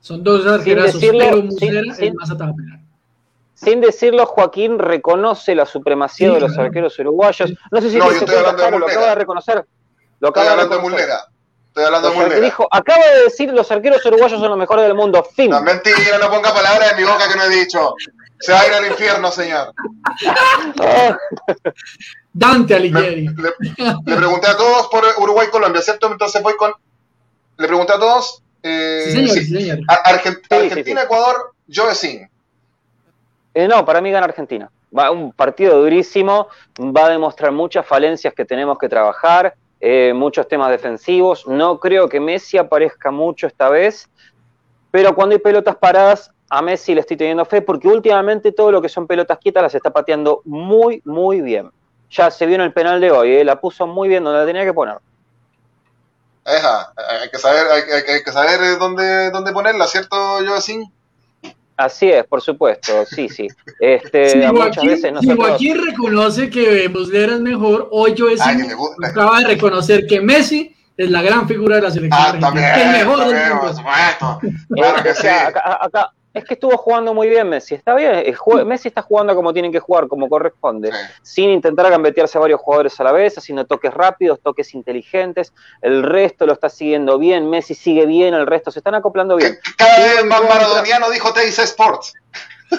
[0.00, 2.89] Son dos arqueros, pero Muslera sin, es más atajado penal.
[3.62, 7.52] Sin decirlo, Joaquín reconoce la supremacía sí, de los arqueros uruguayos.
[7.70, 9.66] No sé si no, hablando de lo acaba de reconocer.
[10.18, 11.24] Lo acaba estoy hablando de Muslera.
[11.68, 12.40] Estoy hablando de Muslera.
[12.40, 15.22] Dijo, acaba de decir los arqueros uruguayos son los mejores del mundo.
[15.34, 15.50] Fin.
[15.50, 17.94] No, mentira, no ponga palabras en mi boca que no he dicho.
[18.38, 19.74] Se va a ir al infierno, señor.
[22.32, 23.28] Dante Alighieri.
[23.28, 23.54] Le,
[24.06, 26.10] le, pregunté a todos por Uruguay Colombia, ¿cierto?
[26.10, 26.72] Entonces voy con.
[27.58, 28.42] Le pregunté a todos.
[28.62, 29.44] Eh, sí, señor, sí.
[29.44, 29.78] señor.
[30.04, 32.30] Argent sí, Argentina, sí, Ecuador, yo sin.
[33.54, 34.70] Eh, no, para mí gana Argentina.
[34.96, 36.48] Va un partido durísimo,
[36.78, 41.46] va a demostrar muchas falencias que tenemos que trabajar, eh, muchos temas defensivos.
[41.46, 44.08] No creo que Messi aparezca mucho esta vez,
[44.90, 48.82] pero cuando hay pelotas paradas, a Messi le estoy teniendo fe porque últimamente todo lo
[48.82, 51.70] que son pelotas quietas las está pateando muy, muy bien.
[52.10, 53.44] Ya se vio en el penal de hoy, ¿eh?
[53.44, 54.96] la puso muy bien donde la tenía que poner.
[56.44, 60.92] Eja, hay que saber, hay, que saber dónde, dónde ponerla, ¿cierto, Joacín?
[61.80, 63.46] Así es, por supuesto, sí, sí.
[63.80, 65.48] Este, si muchas Joaquín, veces si nosotros...
[65.48, 68.66] Joaquín reconoce que Muslera es mejor, hoy Joacín
[69.02, 72.82] acaba de reconocer que Messi es la gran figura de la selección Ah, también, que
[72.82, 73.62] es mejor del también, mundo.
[73.62, 74.40] por supuesto.
[74.74, 75.22] Claro que O sí.
[75.22, 79.02] sea, acá, acá- es que estuvo jugando muy bien Messi, está bien, eh, Messi está
[79.02, 80.98] jugando como tienen que jugar, como corresponde, Sí.
[81.22, 85.52] sin intentar gambetearse a varios jugadores a la vez, haciendo toques rápidos, toques inteligentes,
[85.82, 89.58] el resto lo está siguiendo bien, Messi sigue bien, el resto se están acoplando bien.
[89.76, 92.14] Cada vez más maradoniano dijo Teis Sports.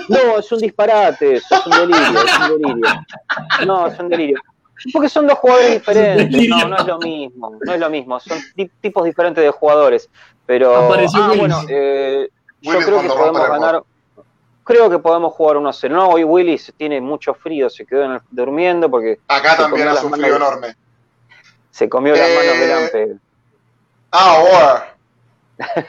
[0.08, 2.90] No, es un disparate, eso es un delirio, es un delirio.
[3.66, 4.40] No, es un delirio.
[4.94, 8.40] Porque son dos jugadores diferentes, no, no es lo mismo, no es lo mismo, son
[8.56, 10.10] ti- tipos diferentes de jugadores.
[10.46, 12.30] Pero, Apareció ah, bueno, eh,
[12.62, 13.84] yo creo que podemos ganar,
[14.64, 15.90] creo que podemos jugar 1-0.
[15.90, 20.06] No, hoy Willis tiene mucho frío, se quedó en el- durmiendo porque Acá también hace
[20.06, 20.76] un frío de- enorme.
[21.72, 23.20] se comió las Eh, manos del Ampe.
[24.12, 24.96] Ah, ahora.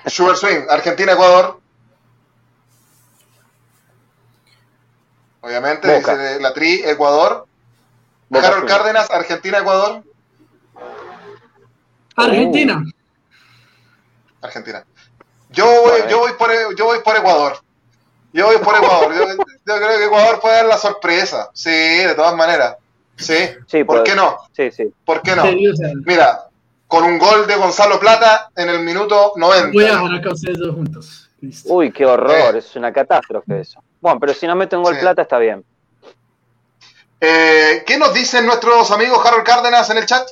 [0.06, 1.60] Sugar Swing, Argentina, Ecuador.
[5.40, 6.16] Obviamente, Boca.
[6.16, 7.46] dice la Tri, Ecuador.
[8.28, 8.68] Boca Harold.
[8.68, 10.02] Cárdenas, Argentina, Ecuador.
[12.16, 12.82] Argentina.
[14.40, 14.84] Argentina.
[15.53, 17.59] Yo voy, yo voy por yo voy por Ecuador.
[18.32, 19.14] Yo voy por Ecuador.
[19.14, 21.50] Yo, yo creo que Ecuador puede dar la sorpresa.
[21.53, 22.76] Sí, de todas maneras.
[23.16, 23.34] Sí.
[23.66, 24.36] Sí, ¿Por puede- qué no?
[24.57, 24.92] Sí, sí.
[25.05, 25.44] ¿Por qué no?
[26.07, 26.46] Mira,
[26.88, 29.70] con un gol de Gonzalo Plata en el minuto 90.
[29.72, 31.30] voy a dejar acá a ustedes dos juntos.
[31.40, 31.72] Listo.
[31.74, 32.59] Uy, qué horror, Eh.
[32.59, 33.82] es una catástrofe eso.
[34.00, 35.00] Bueno, pero si no mete un gol Sí.
[35.00, 35.64] plata está bien.
[37.20, 40.28] Eh, ¿Qué nos dicen nuestros amigos Harold Cárdenas en el chat?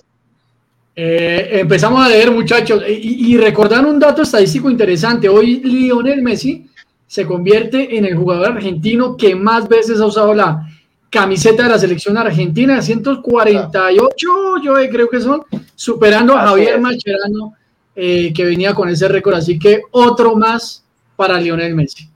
[0.95, 5.29] Eh, empezamos a leer, muchachos, y, y recordar un dato estadístico interesante.
[5.29, 6.67] Hoy Lionel Messi
[7.07, 10.67] se convierte en el jugador argentino que más veces ha usado la
[11.11, 14.29] camiseta de la selección argentina, 148,
[14.63, 15.43] yo creo que son,
[15.75, 16.81] superando a Javier es.
[16.81, 17.55] Mascherano,
[17.97, 19.35] eh, que venía con ese récord.
[19.35, 20.85] Así que otro más
[21.17, 22.09] para Lionel Messi.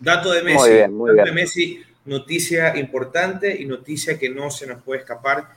[0.00, 0.58] Dato de Messi.
[0.58, 1.26] Muy bien, muy dato bien.
[1.26, 5.48] de Messi, noticia importante y noticia que no se nos puede escapar.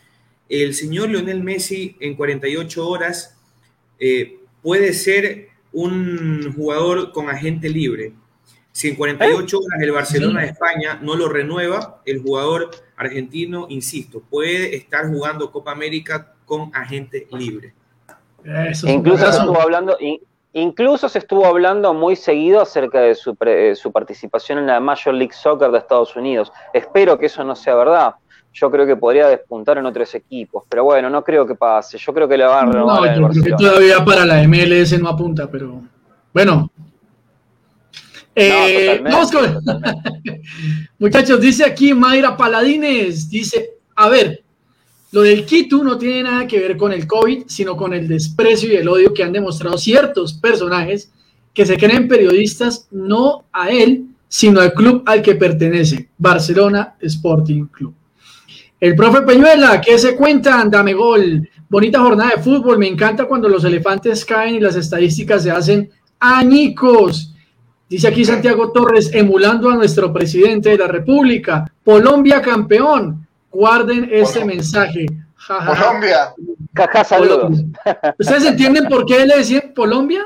[0.61, 3.37] El señor Lionel Messi en 48 horas
[3.99, 8.13] eh, puede ser un jugador con agente libre.
[8.71, 14.21] Si en 48 horas el Barcelona de España no lo renueva, el jugador argentino, insisto,
[14.29, 17.73] puede estar jugando Copa América con agente libre.
[18.69, 20.19] Eso Incluso estuvo hablando, in-
[20.53, 24.79] incluso se estuvo hablando muy seguido acerca de su, pre- eh, su participación en la
[24.79, 26.51] Major League Soccer de Estados Unidos.
[26.73, 28.15] Espero que eso no sea verdad.
[28.53, 31.97] Yo creo que podría despuntar en otros equipos, pero bueno, no creo que pase.
[31.97, 34.99] Yo creo que le van a renovar No, yo creo que todavía para la MLS
[35.01, 35.81] no apunta, pero
[36.31, 36.71] bueno.
[38.35, 39.59] Eh, vamos con.
[40.99, 44.43] Muchachos, dice aquí Mayra Paladines, dice, a ver,
[45.11, 48.71] lo del Quito no tiene nada que ver con el COVID, sino con el desprecio
[48.71, 51.11] y el odio que han demostrado ciertos personajes
[51.53, 57.65] que se creen periodistas, no a él, sino al club al que pertenece, Barcelona Sporting
[57.65, 57.93] Club.
[58.83, 60.69] El profe Peñuela, ¿qué se cuentan?
[60.69, 61.47] Dame gol.
[61.69, 62.77] Bonita jornada de fútbol.
[62.77, 67.33] Me encanta cuando los elefantes caen y las estadísticas se hacen añicos.
[67.87, 71.63] Dice aquí Santiago Torres, emulando a nuestro presidente de la República.
[71.85, 73.25] Colombia campeón.
[73.49, 74.55] Guarden este Colombia.
[74.57, 75.05] mensaje.
[75.35, 75.85] Ja, ja, ja.
[75.85, 76.17] Colombia.
[76.75, 77.63] Jaja, saludos.
[78.19, 80.25] ¿Ustedes entienden por qué le decían Colombia?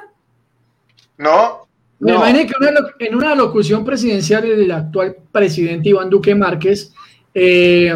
[1.19, 1.67] ¿No?
[1.99, 2.17] Me No.
[2.17, 6.91] imagino que una en una locución presidencial del actual presidente Iván Duque Márquez,
[7.35, 7.95] eh,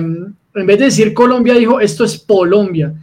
[0.55, 2.93] en vez de decir Colombia, dijo esto es Colombia.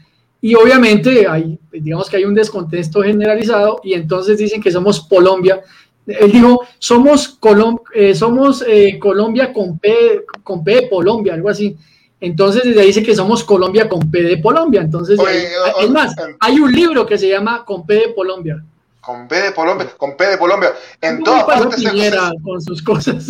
[0.40, 5.60] Y obviamente hay, digamos que hay un descontexto generalizado y entonces dicen que somos Colombia.
[6.06, 11.48] Él dijo, somos, Colom- eh, somos eh, Colombia con P, con P de Colombia, algo
[11.48, 11.76] así.
[12.20, 14.80] Entonces desde ahí dice que somos Colombia con P de Colombia.
[14.80, 18.14] Entonces, Oye, o- es más, o- hay un libro que se llama Con P de
[18.14, 18.62] Colombia.
[19.00, 19.88] Con P de Colombia.
[19.96, 20.72] Con P de Colombia.
[21.00, 23.26] En ¿Cómo todas partes se, con sus cosas?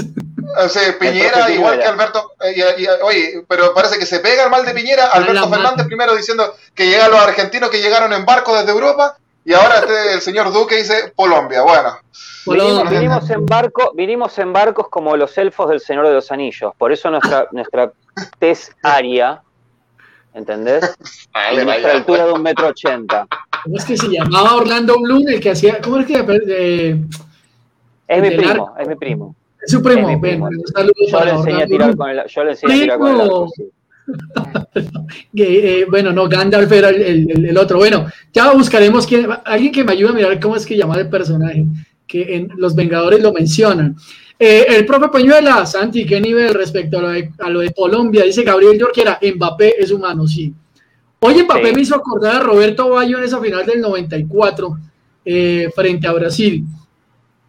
[0.57, 1.77] O sea, Piñera, igual Piñera.
[1.83, 2.33] que Alberto.
[2.41, 5.07] eh, y- y- oye, pero parece que se pega el mal de Piñera.
[5.09, 9.17] Alberto Fernández primero diciendo que llegan los argentinos que llegaron en barco desde Europa.
[9.45, 11.63] y ahora este, el señor Duque dice Colombia.
[11.63, 11.99] Bueno.
[12.91, 16.73] Vinimos, en barco, vinimos en barcos como los elfos del Señor de los Anillos.
[16.77, 17.93] Por eso nuestra, nuestra
[18.39, 19.43] tez aria,
[20.35, 20.95] ¿entendés?
[21.33, 23.27] Vale, nuestra altura de un metro ochenta.
[23.65, 25.81] ¿Cómo es que se llamaba Orlando Bloom el que hacía?
[25.81, 26.97] ¿Cómo es que eh,
[28.07, 29.35] Es mi primo, es mi primo.
[29.63, 32.99] Es su primo, yo, le enseñé a tirar con el, yo le enseñé a tirar
[32.99, 33.65] con el arco, sí.
[35.35, 37.79] Eh, bueno, no, Gandalf era el, otro.
[37.79, 41.09] Bueno, ya buscaremos quién, alguien que me ayude a mirar cómo es que llama el
[41.09, 41.65] personaje,
[42.07, 43.97] que en Los Vengadores lo mencionan.
[44.39, 48.25] Eh, el profe Peñuela, Santi, ¿qué nivel respecto a lo de, Colombia?
[48.25, 50.53] Dice Gabriel Yorquera, Mbappé es humano, sí.
[51.21, 54.79] Hoy Mbappé me hizo acordar a Roberto Bayo en esa final del 94
[55.25, 56.65] eh, frente a Brasil.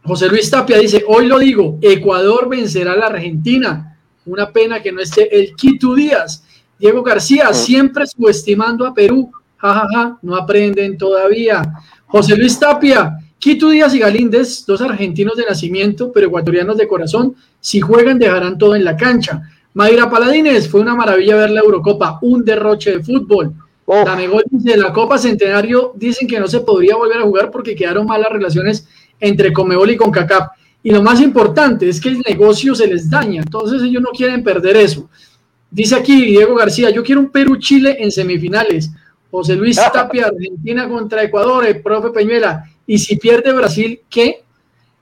[0.03, 3.97] José Luis Tapia dice, hoy lo digo, Ecuador vencerá a la Argentina.
[4.25, 6.43] Una pena que no esté el Quito Díaz.
[6.77, 9.31] Diego García, siempre subestimando a Perú.
[9.57, 11.61] Jajaja, ja, ja, no aprenden todavía.
[12.07, 17.35] José Luis Tapia, Quito Díaz y Galíndez, dos argentinos de nacimiento, pero ecuatorianos de corazón,
[17.59, 19.41] si juegan dejarán todo en la cancha.
[19.73, 23.53] Mayra Paladines, fue una maravilla ver la Eurocopa, un derroche de fútbol.
[23.87, 24.15] La
[24.51, 28.31] dice, la Copa Centenario dicen que no se podría volver a jugar porque quedaron malas
[28.31, 28.87] relaciones
[29.19, 30.47] entre Comebol y CONCACAF.
[30.81, 34.43] Y lo más importante es que el negocio se les daña, entonces ellos no quieren
[34.43, 35.09] perder eso.
[35.69, 38.89] Dice aquí Diego García, yo quiero un Perú-Chile en semifinales.
[39.29, 42.63] José Luis Tapia, Argentina contra Ecuador, el profe Peñuela.
[42.87, 44.43] Y si pierde Brasil, ¿qué?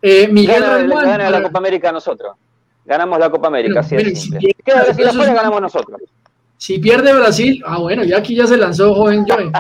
[0.02, 2.36] Eh, Miguel gana, gana la Copa América nosotros.
[2.86, 3.96] Ganamos la Copa América, si
[4.64, 6.00] Queda Brasil afuera, ganamos nosotros.
[6.58, 9.52] Si pierde Brasil, ah bueno, ya aquí ya se lanzó joven Joe.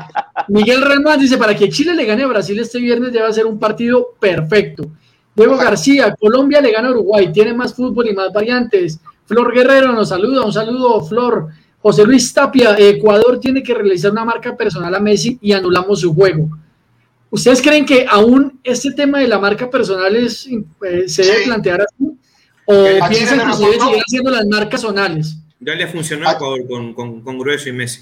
[0.47, 3.59] Miguel Remán dice, para que Chile le gane a Brasil este viernes debe ser un
[3.59, 4.89] partido perfecto.
[5.35, 8.99] Diego García, Colombia le gana a Uruguay, tiene más fútbol y más variantes.
[9.25, 11.49] Flor Guerrero nos saluda, un saludo Flor.
[11.79, 16.13] José Luis Tapia, Ecuador tiene que realizar una marca personal a Messi y anulamos su
[16.15, 16.49] juego.
[17.29, 21.81] ¿Ustedes creen que aún este tema de la marca personal es, eh, se debe plantear
[21.81, 22.17] así?
[22.65, 25.37] ¿O piensan que se debe seguir haciendo las marcas zonales?
[25.59, 28.01] Ya le funcionó a Ecuador con, con, Grueso y Messi.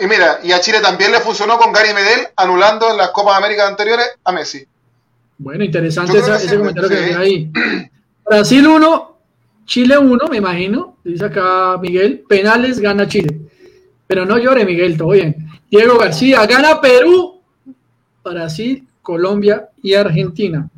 [0.00, 3.36] Y mira, y a Chile también le funcionó con Gary Medel, anulando en las Copas
[3.36, 4.64] América anteriores a Messi.
[5.36, 7.50] Bueno, interesante ese comentario que hay ahí.
[8.24, 9.18] Brasil 1,
[9.64, 13.40] Chile 1, me imagino, dice acá Miguel, penales gana Chile.
[14.06, 15.50] Pero no llore, Miguel, todo bien.
[15.70, 17.40] Diego García, gana Perú,
[18.24, 20.68] Brasil, Colombia y Argentina.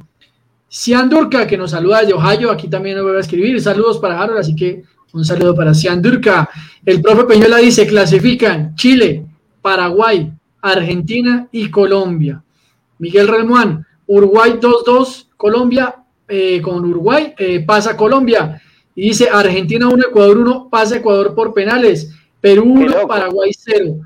[0.71, 3.61] Cian Durca, que nos saluda de Ohio, aquí también nos voy a escribir.
[3.61, 6.49] Saludos para Harold, así que un saludo para Cian Durca.
[6.85, 9.25] El profe Peñola dice, clasifican Chile,
[9.61, 12.43] Paraguay, Argentina y Colombia.
[12.99, 15.97] Miguel Remuán, Uruguay 2-2, Colombia
[16.29, 18.61] eh, con Uruguay, eh, pasa Colombia.
[18.95, 22.15] Y dice Argentina 1, Ecuador 1, pasa Ecuador por penales.
[22.41, 23.97] Perú 1, Paraguay 0.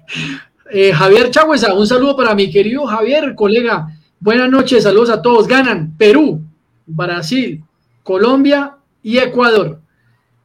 [0.76, 3.86] Eh, Javier Chagüesa, un saludo para mi querido Javier, colega.
[4.18, 5.46] Buenas noches, saludos a todos.
[5.46, 6.40] Ganan Perú,
[6.84, 7.62] Brasil,
[8.02, 8.73] Colombia
[9.04, 9.78] y Ecuador.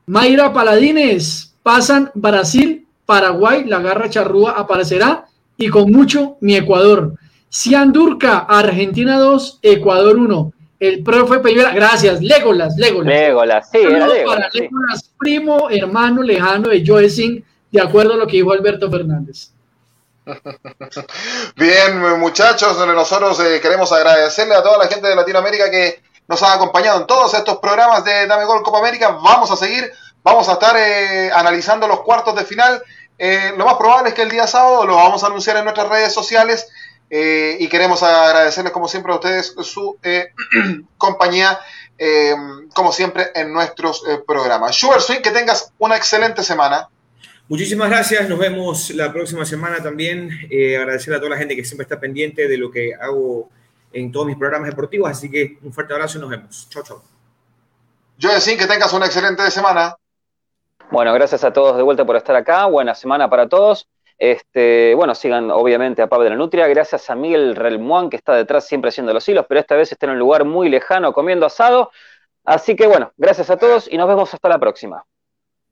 [0.05, 5.25] Mayra Paladines, pasan Brasil, Paraguay, la garra charrúa aparecerá
[5.57, 7.15] y con mucho mi Ecuador.
[7.51, 13.13] Ciandurca, Argentina 2, Ecuador 1 el profe Peñuela, gracias, Legolas, Legolas.
[13.13, 18.25] Legolas, sí, era Legolas, para primo, hermano lejano de Joe Singh, de acuerdo a lo
[18.25, 19.51] que dijo Alberto Fernández.
[21.57, 26.53] Bien, muchachos, nosotros eh, queremos agradecerle a toda la gente de Latinoamérica que nos ha
[26.53, 29.09] acompañado en todos estos programas de Dame Gol Copa América.
[29.09, 32.83] Vamos a seguir, vamos a estar eh, analizando los cuartos de final.
[33.17, 35.89] Eh, lo más probable es que el día sábado lo vamos a anunciar en nuestras
[35.89, 36.67] redes sociales
[37.09, 39.97] eh, y queremos agradecerles como siempre a ustedes su
[40.97, 41.59] compañía,
[42.75, 44.75] como siempre en nuestros programas.
[44.75, 46.89] Sugar Swing, que tengas una excelente semana.
[47.47, 50.29] Muchísimas gracias, nos vemos la próxima semana también.
[50.79, 53.49] agradecer a toda la gente que siempre está pendiente de lo que hago
[53.91, 56.67] en todos mis programas deportivos, así que un fuerte abrazo y nos vemos.
[56.69, 57.01] Chao, chao.
[58.17, 59.95] Yo decir que tengas una excelente semana.
[60.91, 62.65] Bueno, gracias a todos de vuelta por estar acá.
[62.65, 63.87] Buena semana para todos.
[64.17, 68.33] Este, bueno, sigan obviamente a Pablo de la Nutria, gracias a Miguel Relmuán que está
[68.33, 71.45] detrás siempre haciendo los hilos, pero esta vez está en un lugar muy lejano comiendo
[71.45, 71.91] asado.
[72.43, 75.05] Así que bueno, gracias a todos y nos vemos hasta la próxima.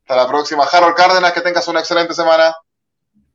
[0.04, 0.64] Hasta la próxima.
[0.64, 2.56] Harold Cárdenas, que tengas una excelente semana.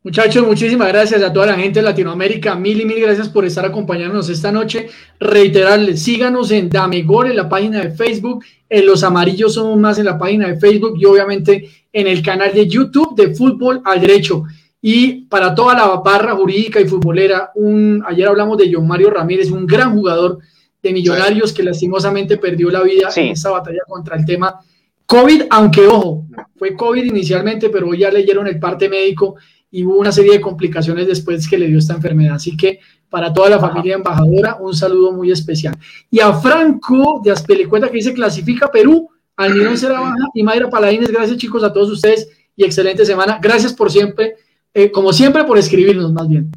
[0.05, 2.57] Muchachos, muchísimas gracias a toda la gente de Latinoamérica.
[2.57, 4.89] Mil y mil gracias por estar acompañándonos esta noche.
[5.21, 10.07] Reiterarles, síganos en Damegol en la página de Facebook, en Los Amarillos Somos Más en
[10.07, 14.43] la página de Facebook y obviamente en el canal de YouTube de Fútbol al Derecho.
[14.81, 19.53] Y para toda la barra jurídica y futbolera, un, ayer hablamos de John Mario Ramírez,
[19.53, 20.41] un gran jugador
[20.83, 24.59] de Millonarios que lastimosamente perdió la vida en esa batalla contra el tema
[25.07, 26.25] COVID, aunque ojo,
[26.57, 29.37] fue COVID inicialmente, pero ya leyeron el parte médico
[29.73, 32.37] y hubo una serie de complicaciones después que le dio esta enfermedad.
[32.37, 32.79] Así que
[33.11, 35.77] para toda la familia embajadora, un saludo muy especial.
[36.11, 41.11] Y a Franco de Aspelecueta que dice clasifica Perú, Almirón Será Baja y Mayra Paladines,
[41.11, 43.39] gracias chicos a todos ustedes y excelente semana.
[43.43, 44.37] Gracias por siempre,
[44.75, 46.53] eh, como siempre, por escribirnos más bien.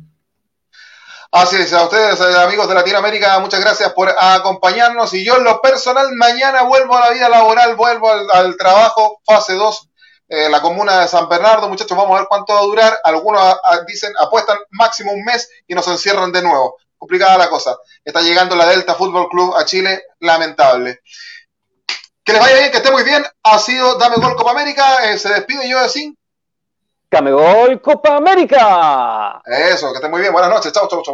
[1.32, 5.14] Así es, a ustedes, eh, amigos de Latinoamérica, muchas gracias por acompañarnos.
[5.14, 9.54] Y yo, en lo personal, mañana vuelvo a la vida laboral, vuelvo al, trabajo, fase
[9.56, 9.90] 2,
[10.28, 11.70] en la comuna de San Bernardo.
[11.70, 13.00] Muchachos, vamos a ver cuánto va a durar.
[13.04, 13.42] Algunos
[13.88, 16.78] dicen, apuestan máximo un mes y nos encierran de nuevo.
[16.98, 17.78] Complicada la cosa.
[18.04, 21.02] Está llegando la Delta Fútbol Club a Chile, lamentable.
[22.24, 23.24] Que les vaya bien, que esté muy bien.
[23.44, 25.12] Ha sido Dame Gol Copa América.
[25.12, 26.18] Eh, se despide yo así.
[27.12, 29.44] Dame Gol Copa América.
[29.46, 30.34] Eso, que esté muy bien.
[30.34, 30.74] Buenas noches.
[30.74, 31.14] Chau, chau, chau.